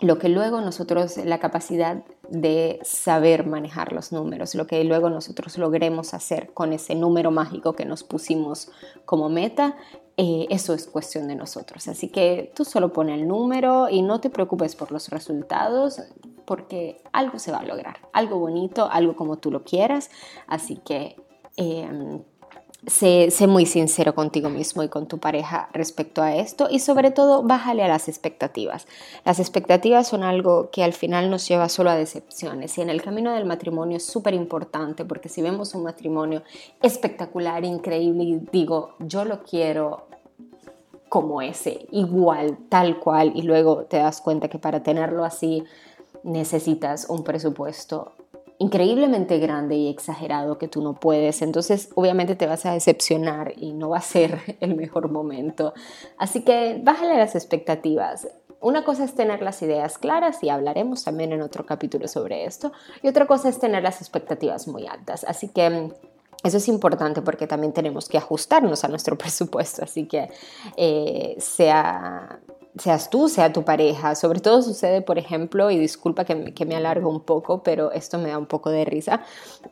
lo 0.00 0.18
que 0.18 0.28
luego 0.28 0.60
nosotros, 0.60 1.16
la 1.16 1.40
capacidad 1.40 2.04
de 2.28 2.78
saber 2.84 3.46
manejar 3.46 3.92
los 3.92 4.12
números, 4.12 4.54
lo 4.54 4.66
que 4.68 4.84
luego 4.84 5.10
nosotros 5.10 5.58
logremos 5.58 6.14
hacer 6.14 6.52
con 6.54 6.72
ese 6.72 6.94
número 6.94 7.32
mágico 7.32 7.72
que 7.72 7.84
nos 7.84 8.04
pusimos 8.04 8.70
como 9.04 9.28
meta, 9.28 9.76
eh, 10.16 10.46
eso 10.50 10.74
es 10.74 10.86
cuestión 10.86 11.26
de 11.26 11.34
nosotros. 11.34 11.88
Así 11.88 12.10
que 12.10 12.52
tú 12.54 12.64
solo 12.64 12.92
pon 12.92 13.08
el 13.08 13.26
número 13.26 13.88
y 13.88 14.02
no 14.02 14.20
te 14.20 14.30
preocupes 14.30 14.76
por 14.76 14.92
los 14.92 15.08
resultados 15.08 16.00
porque 16.48 17.02
algo 17.12 17.38
se 17.38 17.52
va 17.52 17.58
a 17.58 17.62
lograr, 17.62 17.98
algo 18.14 18.38
bonito, 18.38 18.88
algo 18.90 19.14
como 19.14 19.36
tú 19.36 19.50
lo 19.50 19.64
quieras. 19.64 20.10
Así 20.46 20.76
que... 20.76 21.16
Em, 21.56 22.22
Sé, 22.86 23.28
muy 23.48 23.66
sincero 23.66 24.14
contigo 24.14 24.50
mismo 24.50 24.84
y 24.84 24.88
con 24.88 25.08
tu 25.08 25.18
pareja 25.18 25.68
respecto 25.72 26.22
a 26.22 26.36
esto 26.36 26.68
y 26.70 26.78
sobre 26.78 27.10
todo 27.10 27.42
bájale 27.42 27.82
a 27.82 27.88
las 27.88 28.08
expectativas. 28.08 28.86
Las 29.24 29.40
expectativas 29.40 30.06
son 30.06 30.22
algo 30.22 30.70
que 30.70 30.84
al 30.84 30.92
final 30.92 31.28
nos 31.28 31.48
lleva 31.48 31.68
solo 31.68 31.90
a 31.90 31.96
decepciones 31.96 32.78
y 32.78 32.82
en 32.82 32.88
el 32.88 33.02
camino 33.02 33.32
del 33.34 33.46
matrimonio 33.46 33.96
es 33.96 34.06
súper 34.06 34.32
importante 34.32 35.04
porque 35.04 35.28
si 35.28 35.42
vemos 35.42 35.74
un 35.74 35.82
matrimonio 35.82 36.44
espectacular, 36.80 37.64
increíble 37.64 38.22
y 38.22 38.38
digo, 38.52 38.94
yo 39.00 39.24
lo 39.24 39.42
quiero 39.42 40.06
como 41.08 41.42
ese, 41.42 41.88
igual, 41.90 42.58
tal 42.68 43.00
cual 43.00 43.32
y 43.34 43.42
luego 43.42 43.86
te 43.86 43.96
das 43.96 44.20
cuenta 44.20 44.48
que 44.48 44.60
para 44.60 44.84
tenerlo 44.84 45.24
así 45.24 45.64
necesitas 46.24 47.06
un 47.08 47.24
presupuesto 47.24 48.12
increíblemente 48.58 49.38
grande 49.38 49.76
y 49.76 49.88
exagerado 49.88 50.58
que 50.58 50.68
tú 50.68 50.82
no 50.82 50.94
puedes. 50.94 51.42
Entonces, 51.42 51.90
obviamente 51.94 52.34
te 52.34 52.46
vas 52.46 52.66
a 52.66 52.72
decepcionar 52.72 53.52
y 53.56 53.72
no 53.72 53.90
va 53.90 53.98
a 53.98 54.02
ser 54.02 54.56
el 54.60 54.74
mejor 54.74 55.10
momento. 55.10 55.72
Así 56.18 56.42
que 56.42 56.80
bájale 56.82 57.16
las 57.16 57.34
expectativas. 57.34 58.28
Una 58.60 58.84
cosa 58.84 59.04
es 59.04 59.14
tener 59.14 59.40
las 59.40 59.62
ideas 59.62 59.98
claras 59.98 60.42
y 60.42 60.48
hablaremos 60.48 61.04
también 61.04 61.32
en 61.32 61.42
otro 61.42 61.64
capítulo 61.64 62.08
sobre 62.08 62.44
esto. 62.44 62.72
Y 63.02 63.08
otra 63.08 63.26
cosa 63.26 63.48
es 63.48 63.60
tener 63.60 63.84
las 63.84 64.00
expectativas 64.00 64.66
muy 64.66 64.86
altas. 64.88 65.24
Así 65.24 65.48
que 65.48 65.92
eso 66.42 66.56
es 66.56 66.68
importante 66.68 67.22
porque 67.22 67.46
también 67.46 67.72
tenemos 67.72 68.08
que 68.08 68.18
ajustarnos 68.18 68.82
a 68.82 68.88
nuestro 68.88 69.16
presupuesto. 69.18 69.84
Así 69.84 70.06
que 70.06 70.28
eh, 70.76 71.36
sea 71.38 72.40
seas 72.78 73.10
tú, 73.10 73.28
sea 73.28 73.52
tu 73.52 73.64
pareja. 73.64 74.14
Sobre 74.14 74.40
todo 74.40 74.62
sucede, 74.62 75.02
por 75.02 75.18
ejemplo, 75.18 75.70
y 75.70 75.78
disculpa 75.78 76.24
que, 76.24 76.66
me 76.66 76.76
alargo 76.76 77.08
un 77.08 77.20
poco, 77.20 77.62
pero 77.62 77.92
esto 77.92 78.18
me 78.18 78.28
da 78.28 78.38
un 78.38 78.46
poco 78.46 78.70
de 78.70 78.84
risa, 78.84 79.22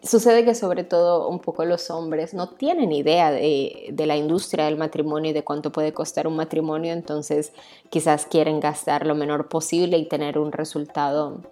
sucede 0.02 0.44
que 0.44 0.54
sobre 0.54 0.84
todo 0.84 1.28
un 1.28 1.40
poco 1.40 1.64
los 1.64 1.90
hombres 1.90 2.32
no 2.32 2.48
tienen 2.48 2.92
idea 2.92 3.30
de, 3.30 3.88
de 3.92 4.06
la 4.06 4.16
industria 4.16 4.64
del 4.64 4.76
matrimonio 4.76 5.30
y 5.30 5.34
de 5.34 5.44
cuánto 5.44 5.72
puede 5.72 5.92
costar 5.92 6.26
un 6.26 6.36
matrimonio, 6.36 6.92
entonces 6.92 7.52
quizás 7.90 8.26
quieren 8.26 8.60
gastar 8.60 9.06
lo 9.06 9.14
menor 9.14 9.48
posible 9.48 9.98
y 9.98 10.06
tener 10.06 10.38
un 10.38 10.52
resultado 10.52 11.42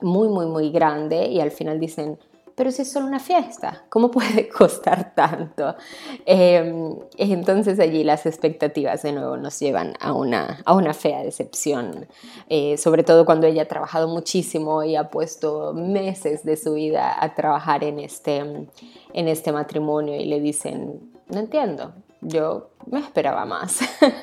muy, 0.00 0.28
muy, 0.28 0.46
muy 0.46 0.70
grande 0.70 1.26
y 1.26 1.40
al 1.40 1.50
final 1.50 1.80
dicen, 1.80 2.18
pero 2.56 2.72
si 2.72 2.82
es 2.82 2.90
solo 2.90 3.06
una 3.06 3.20
fiesta, 3.20 3.84
¿cómo 3.90 4.10
puede 4.10 4.48
costar 4.48 5.14
tanto? 5.14 5.76
Em, 6.24 6.96
entonces 7.18 7.78
allí 7.78 8.02
las 8.02 8.26
expectativas 8.26 9.02
de 9.02 9.12
nuevo 9.12 9.36
nos 9.36 9.60
llevan 9.60 9.94
a 10.00 10.12
una, 10.12 10.60
a 10.64 10.74
una 10.74 10.94
fea 10.94 11.22
decepción, 11.22 12.08
eh, 12.48 12.78
sobre 12.78 13.04
todo 13.04 13.24
cuando 13.24 13.46
ella 13.46 13.62
ha 13.62 13.68
trabajado 13.68 14.08
muchísimo 14.08 14.82
y 14.82 14.96
ha 14.96 15.10
puesto 15.10 15.74
meses 15.74 16.44
de 16.44 16.56
su 16.56 16.74
vida 16.74 17.14
a 17.22 17.34
trabajar 17.34 17.84
en 17.84 18.00
este, 18.00 18.38
en 18.38 19.28
este 19.28 19.52
matrimonio 19.52 20.16
y 20.16 20.24
le 20.24 20.40
dicen, 20.40 21.12
no 21.28 21.38
entiendo, 21.38 21.92
yo 22.20 22.70
me 22.86 23.00
esperaba 23.00 23.44
más. 23.44 23.80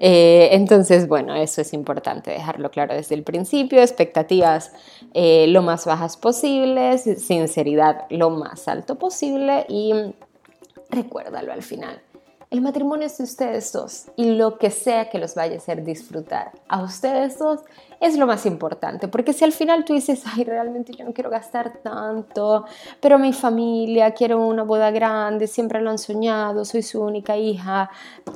Eh, 0.00 0.50
entonces, 0.52 1.08
bueno, 1.08 1.34
eso 1.34 1.60
es 1.60 1.72
importante 1.72 2.30
dejarlo 2.30 2.70
claro 2.70 2.94
desde 2.94 3.16
el 3.16 3.24
principio, 3.24 3.80
expectativas 3.80 4.70
eh, 5.12 5.48
lo 5.48 5.60
más 5.60 5.86
bajas 5.86 6.16
posibles, 6.16 7.02
sinceridad 7.02 8.06
lo 8.08 8.30
más 8.30 8.68
alto 8.68 8.96
posible 8.96 9.66
y 9.68 9.92
recuérdalo 10.88 11.52
al 11.52 11.64
final. 11.64 12.00
El 12.50 12.62
matrimonio 12.62 13.06
es 13.06 13.18
de 13.18 13.24
ustedes 13.24 13.72
dos 13.72 14.06
y 14.16 14.30
lo 14.30 14.56
que 14.56 14.70
sea 14.70 15.10
que 15.10 15.18
los 15.18 15.34
vaya 15.34 15.54
a 15.54 15.58
hacer 15.58 15.84
disfrutar 15.84 16.52
a 16.68 16.82
ustedes 16.82 17.38
dos 17.38 17.60
es 18.00 18.16
lo 18.16 18.26
más 18.26 18.46
importante, 18.46 19.06
porque 19.06 19.34
si 19.34 19.44
al 19.44 19.52
final 19.52 19.84
tú 19.84 19.92
dices, 19.92 20.22
ay, 20.24 20.44
realmente 20.44 20.94
yo 20.94 21.04
no 21.04 21.12
quiero 21.12 21.28
gastar 21.28 21.78
tanto, 21.82 22.64
pero 23.00 23.18
mi 23.18 23.34
familia 23.34 24.12
quiere 24.12 24.34
una 24.34 24.62
boda 24.62 24.90
grande, 24.90 25.46
siempre 25.46 25.82
lo 25.82 25.90
han 25.90 25.98
soñado, 25.98 26.64
soy 26.64 26.82
su 26.82 27.02
única 27.02 27.36
hija, 27.36 27.90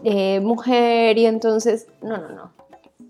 eh, 0.05 0.41
mujer, 0.41 1.17
y 1.17 1.27
entonces, 1.27 1.87
no, 2.03 2.19
no, 2.19 2.29
no, 2.31 2.53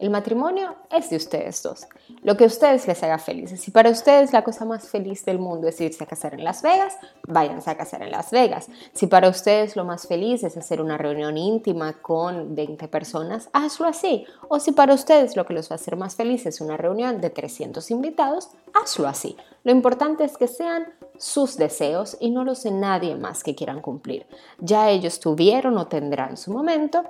el 0.02 0.10
matrimonio 0.10 0.74
es 0.90 1.10
de 1.10 1.16
ustedes 1.16 1.62
dos. 1.62 1.86
Lo 2.24 2.36
que 2.36 2.42
a 2.42 2.48
ustedes 2.48 2.88
les 2.88 3.00
haga 3.04 3.18
felices. 3.18 3.60
Si 3.60 3.70
para 3.70 3.88
ustedes 3.88 4.32
la 4.32 4.42
cosa 4.42 4.64
más 4.64 4.88
feliz 4.88 5.24
del 5.24 5.38
mundo 5.38 5.68
es 5.68 5.80
irse 5.80 6.02
a 6.02 6.08
casar 6.08 6.34
en 6.34 6.42
Las 6.42 6.60
Vegas, 6.60 6.96
váyanse 7.28 7.70
a 7.70 7.76
casar 7.76 8.02
en 8.02 8.10
Las 8.10 8.32
Vegas. 8.32 8.66
Si 8.92 9.06
para 9.06 9.28
ustedes 9.28 9.76
lo 9.76 9.84
más 9.84 10.08
feliz 10.08 10.42
es 10.42 10.56
hacer 10.56 10.82
una 10.82 10.98
reunión 10.98 11.38
íntima 11.38 11.92
con 12.02 12.56
20 12.56 12.88
personas, 12.88 13.48
hazlo 13.52 13.86
así. 13.86 14.26
O 14.48 14.58
si 14.58 14.72
para 14.72 14.92
ustedes 14.92 15.36
lo 15.36 15.46
que 15.46 15.54
los 15.54 15.70
va 15.70 15.74
a 15.74 15.76
hacer 15.76 15.94
más 15.94 16.16
felices 16.16 16.56
es 16.56 16.60
una 16.60 16.76
reunión 16.76 17.20
de 17.20 17.30
300 17.30 17.88
invitados, 17.92 18.50
hazlo 18.74 19.06
así. 19.06 19.36
Lo 19.62 19.70
importante 19.70 20.24
es 20.24 20.36
que 20.36 20.48
sean 20.48 20.84
sus 21.16 21.56
deseos 21.56 22.16
y 22.18 22.30
no 22.30 22.42
los 22.42 22.64
de 22.64 22.72
nadie 22.72 23.14
más 23.14 23.44
que 23.44 23.54
quieran 23.54 23.80
cumplir. 23.80 24.26
Ya 24.58 24.90
ellos 24.90 25.20
tuvieron 25.20 25.78
o 25.78 25.86
tendrán 25.86 26.36
su 26.36 26.52
momento 26.52 27.04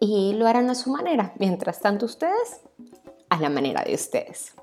y 0.00 0.32
lo 0.34 0.46
harán 0.46 0.70
a 0.70 0.74
su 0.74 0.90
manera. 0.90 1.32
Mientras 1.38 1.80
tanto, 1.80 2.06
ustedes 2.06 2.60
a 3.28 3.38
la 3.40 3.50
manera 3.50 3.82
de 3.84 3.94
ustedes. 3.94 4.54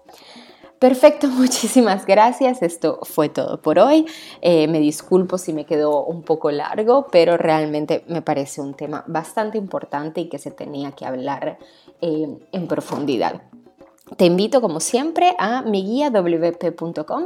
Perfecto, 0.80 1.28
muchísimas 1.30 2.06
gracias. 2.06 2.62
Esto 2.62 3.00
fue 3.04 3.30
todo 3.30 3.62
por 3.62 3.80
hoy. 3.80 4.06
Eh, 4.42 4.68
me 4.68 4.80
disculpo 4.80 5.38
si 5.38 5.54
me 5.54 5.66
quedó 5.66 6.04
un 6.06 6.24
poco 6.24 6.52
largo, 6.52 7.08
pero 7.12 7.38
realmente 7.38 8.04
me 8.08 8.22
parece 8.22 8.62
un 8.62 8.74
tema 8.74 9.04
bastante 9.08 9.58
importante 9.58 10.22
y 10.22 10.30
que 10.30 10.38
se 10.38 10.52
tenía 10.52 10.92
que 10.92 11.06
hablar 11.06 11.58
eh, 12.02 12.38
en 12.52 12.68
profundidad. 12.68 13.42
Te 14.18 14.26
invito, 14.26 14.62
como 14.62 14.82
siempre, 14.82 15.36
a 15.40 15.64
mi 15.64 16.04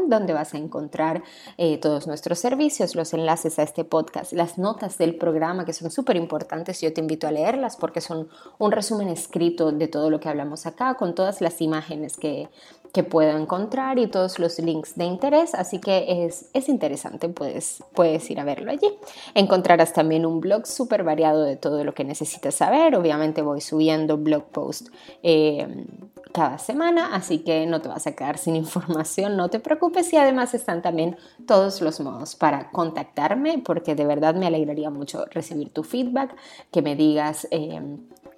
donde 0.08 0.34
vas 0.34 0.54
a 0.54 0.58
encontrar 0.58 1.24
eh, 1.58 1.78
todos 1.78 2.08
nuestros 2.08 2.40
servicios, 2.40 2.96
los 2.96 3.14
enlaces 3.14 3.60
a 3.60 3.64
este 3.64 3.84
podcast, 3.84 4.32
las 4.32 4.58
notas 4.58 4.98
del 4.98 5.16
programa, 5.16 5.66
que 5.66 5.74
son 5.74 5.92
súper 5.92 6.16
importantes. 6.16 6.80
Yo 6.80 6.94
te 6.94 7.02
invito 7.02 7.28
a 7.28 7.32
leerlas 7.32 7.76
porque 7.76 8.00
son 8.00 8.30
un 8.60 8.72
resumen 8.72 9.10
escrito 9.10 9.74
de 9.74 9.90
todo 9.90 10.10
lo 10.10 10.22
que 10.22 10.30
hablamos 10.30 10.66
acá, 10.66 10.94
con 10.94 11.16
todas 11.16 11.42
las 11.42 11.60
imágenes 11.60 12.16
que, 12.16 12.48
que 12.94 13.04
puedo 13.04 13.38
encontrar 13.38 14.00
y 14.00 14.08
todos 14.08 14.40
los 14.40 14.60
links 14.60 14.96
de 14.96 15.06
interés, 15.06 15.54
así 15.54 15.80
que 15.80 16.26
es, 16.26 16.50
es 16.54 16.70
interesante, 16.70 17.30
puedes, 17.30 17.84
puedes 17.94 18.30
ir 18.32 18.40
a 18.40 18.44
verlo 18.44 18.72
allí. 18.72 18.90
Encontrarás 19.36 19.94
también 19.94 20.26
un 20.26 20.40
blog 20.40 20.66
súper 20.66 21.04
variado 21.04 21.44
de 21.44 21.56
todo 21.56 21.84
lo 21.84 21.94
que 21.94 22.04
necesitas 22.04 22.56
saber, 22.56 22.96
obviamente 22.96 23.42
voy 23.42 23.62
subiendo 23.62 24.18
blog 24.18 24.46
post 24.46 24.90
eh, 25.22 25.86
cada 26.34 26.58
semana, 26.58 27.16
así 27.16 27.40
que 27.40 27.66
no 27.66 27.82
te 27.82 27.90
vas 27.90 28.08
a 28.08 28.16
quedar 28.16 28.38
sin 28.38 28.56
información, 28.56 29.38
no 29.38 29.50
te 29.50 29.60
preocupes 29.60 30.12
y 30.14 30.18
además 30.18 30.54
están 30.54 30.82
también 30.82 31.18
todos 31.46 31.82
los 31.82 32.00
modos 32.00 32.36
para 32.36 32.72
contactarme, 32.72 33.62
porque 33.64 33.96
de 33.96 34.06
verdad 34.06 34.36
me 34.36 34.48
alegraría 34.48 34.90
mucho 34.90 35.26
recibir 35.26 35.72
tu 35.72 35.84
feedback, 35.84 36.36
que 36.72 36.82
me 36.82 36.96
digas... 36.96 37.48
Eh, 37.52 37.82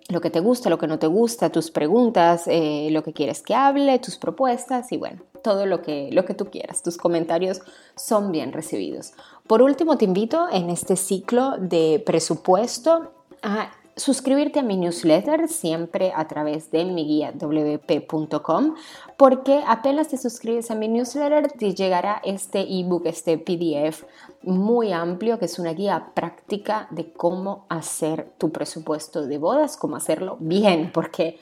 lo 0.10 0.22
que 0.22 0.30
te 0.30 0.40
gusta, 0.40 0.70
lo 0.70 0.78
que 0.78 0.88
no 0.88 1.00
te 1.00 1.08
gusta, 1.08 1.52
tus 1.52 1.72
preguntas, 1.72 2.44
eh, 2.48 2.90
lo 2.92 3.04
que 3.04 3.14
quieres 3.14 3.42
que 3.42 3.56
hable, 3.56 4.00
tus 4.00 4.18
propuestas 4.18 4.92
y 4.92 4.98
bueno, 4.98 5.22
todo 5.44 5.66
lo 5.66 5.82
que, 5.82 6.10
lo 6.12 6.26
que 6.26 6.34
tú 6.34 6.46
quieras. 6.46 6.84
Tus 6.84 6.98
comentarios 6.98 7.62
son 7.96 8.32
bien 8.32 8.52
recibidos. 8.54 9.14
Por 9.48 9.62
último, 9.62 9.98
te 9.98 10.06
invito 10.06 10.48
en 10.52 10.70
este 10.70 10.96
ciclo 10.96 11.58
de 11.58 12.02
presupuesto 12.06 13.12
a 13.42 13.72
suscribirte 13.96 14.60
a 14.60 14.64
mi 14.64 14.78
newsletter 14.78 15.48
siempre 15.48 16.12
a 16.16 16.28
través 16.28 16.72
de 16.72 16.86
mi 16.86 17.06
guía 17.06 17.32
wp.com 17.32 18.76
porque 19.18 19.62
apenas 19.68 20.08
te 20.08 20.18
suscribes 20.18 20.72
a 20.72 20.76
mi 20.76 20.88
newsletter 20.88 21.52
te 21.52 21.74
llegará 21.76 22.22
este 22.24 22.62
ebook, 22.62 23.06
este 23.06 23.38
PDF 23.38 24.04
muy 24.44 24.92
amplio 24.92 25.38
que 25.38 25.46
es 25.46 25.60
una 25.60 25.74
guía 25.74 26.12
práctica 26.14 26.88
de 26.92 27.12
cómo 27.12 27.66
hacer 27.70 28.32
tu 28.38 28.52
presupuesto 28.52 29.26
de 29.28 29.38
bodas, 29.38 29.78
cómo 29.78 29.96
hacerlo 29.96 30.38
bien, 30.40 30.92
porque 30.92 31.40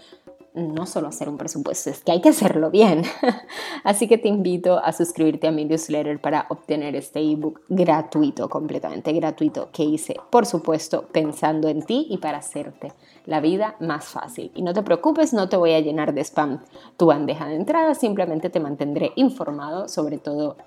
no 0.59 0.85
solo 0.85 1.07
hacer 1.07 1.29
un 1.29 1.37
presupuesto, 1.37 1.89
es 1.89 2.03
que 2.03 2.11
hay 2.11 2.21
que 2.21 2.29
hacerlo 2.29 2.69
bien. 2.69 3.03
Así 3.83 4.07
que 4.07 4.17
te 4.17 4.27
invito 4.27 4.79
a 4.79 4.91
suscribirte 4.91 5.47
a 5.47 5.51
mi 5.51 5.65
newsletter 5.65 6.19
para 6.19 6.45
obtener 6.49 6.95
este 6.95 7.19
ebook 7.19 7.61
gratuito, 7.69 8.49
completamente 8.49 9.11
gratuito, 9.13 9.69
que 9.71 9.83
hice, 9.83 10.15
por 10.29 10.45
supuesto, 10.45 11.05
pensando 11.11 11.69
en 11.69 11.83
ti 11.83 12.07
y 12.09 12.17
para 12.17 12.39
hacerte 12.39 12.93
la 13.25 13.39
vida 13.39 13.75
más 13.79 14.05
fácil. 14.05 14.51
Y 14.55 14.61
no 14.61 14.73
te 14.73 14.83
preocupes, 14.83 15.33
no 15.33 15.49
te 15.49 15.57
voy 15.57 15.71
a 15.71 15.79
llenar 15.79 16.13
de 16.13 16.21
spam 16.21 16.61
tu 16.97 17.05
bandeja 17.07 17.47
de 17.47 17.55
entrada, 17.55 17.95
simplemente 17.95 18.49
te 18.49 18.59
mantendré 18.59 19.11
informado 19.15 19.87
sobre 19.87 20.17
todo 20.17 20.57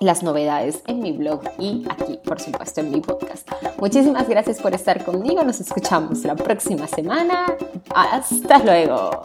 las 0.00 0.22
novedades 0.22 0.82
en 0.86 1.00
mi 1.00 1.12
blog 1.12 1.42
y 1.58 1.84
aquí, 1.88 2.18
por 2.24 2.40
supuesto, 2.40 2.80
en 2.80 2.90
mi 2.90 3.00
podcast. 3.00 3.48
Muchísimas 3.78 4.28
gracias 4.28 4.60
por 4.60 4.74
estar 4.74 5.04
conmigo. 5.04 5.42
Nos 5.44 5.60
escuchamos 5.60 6.24
la 6.24 6.34
próxima 6.36 6.86
semana. 6.86 7.46
Hasta 7.94 8.58
luego. 8.58 9.22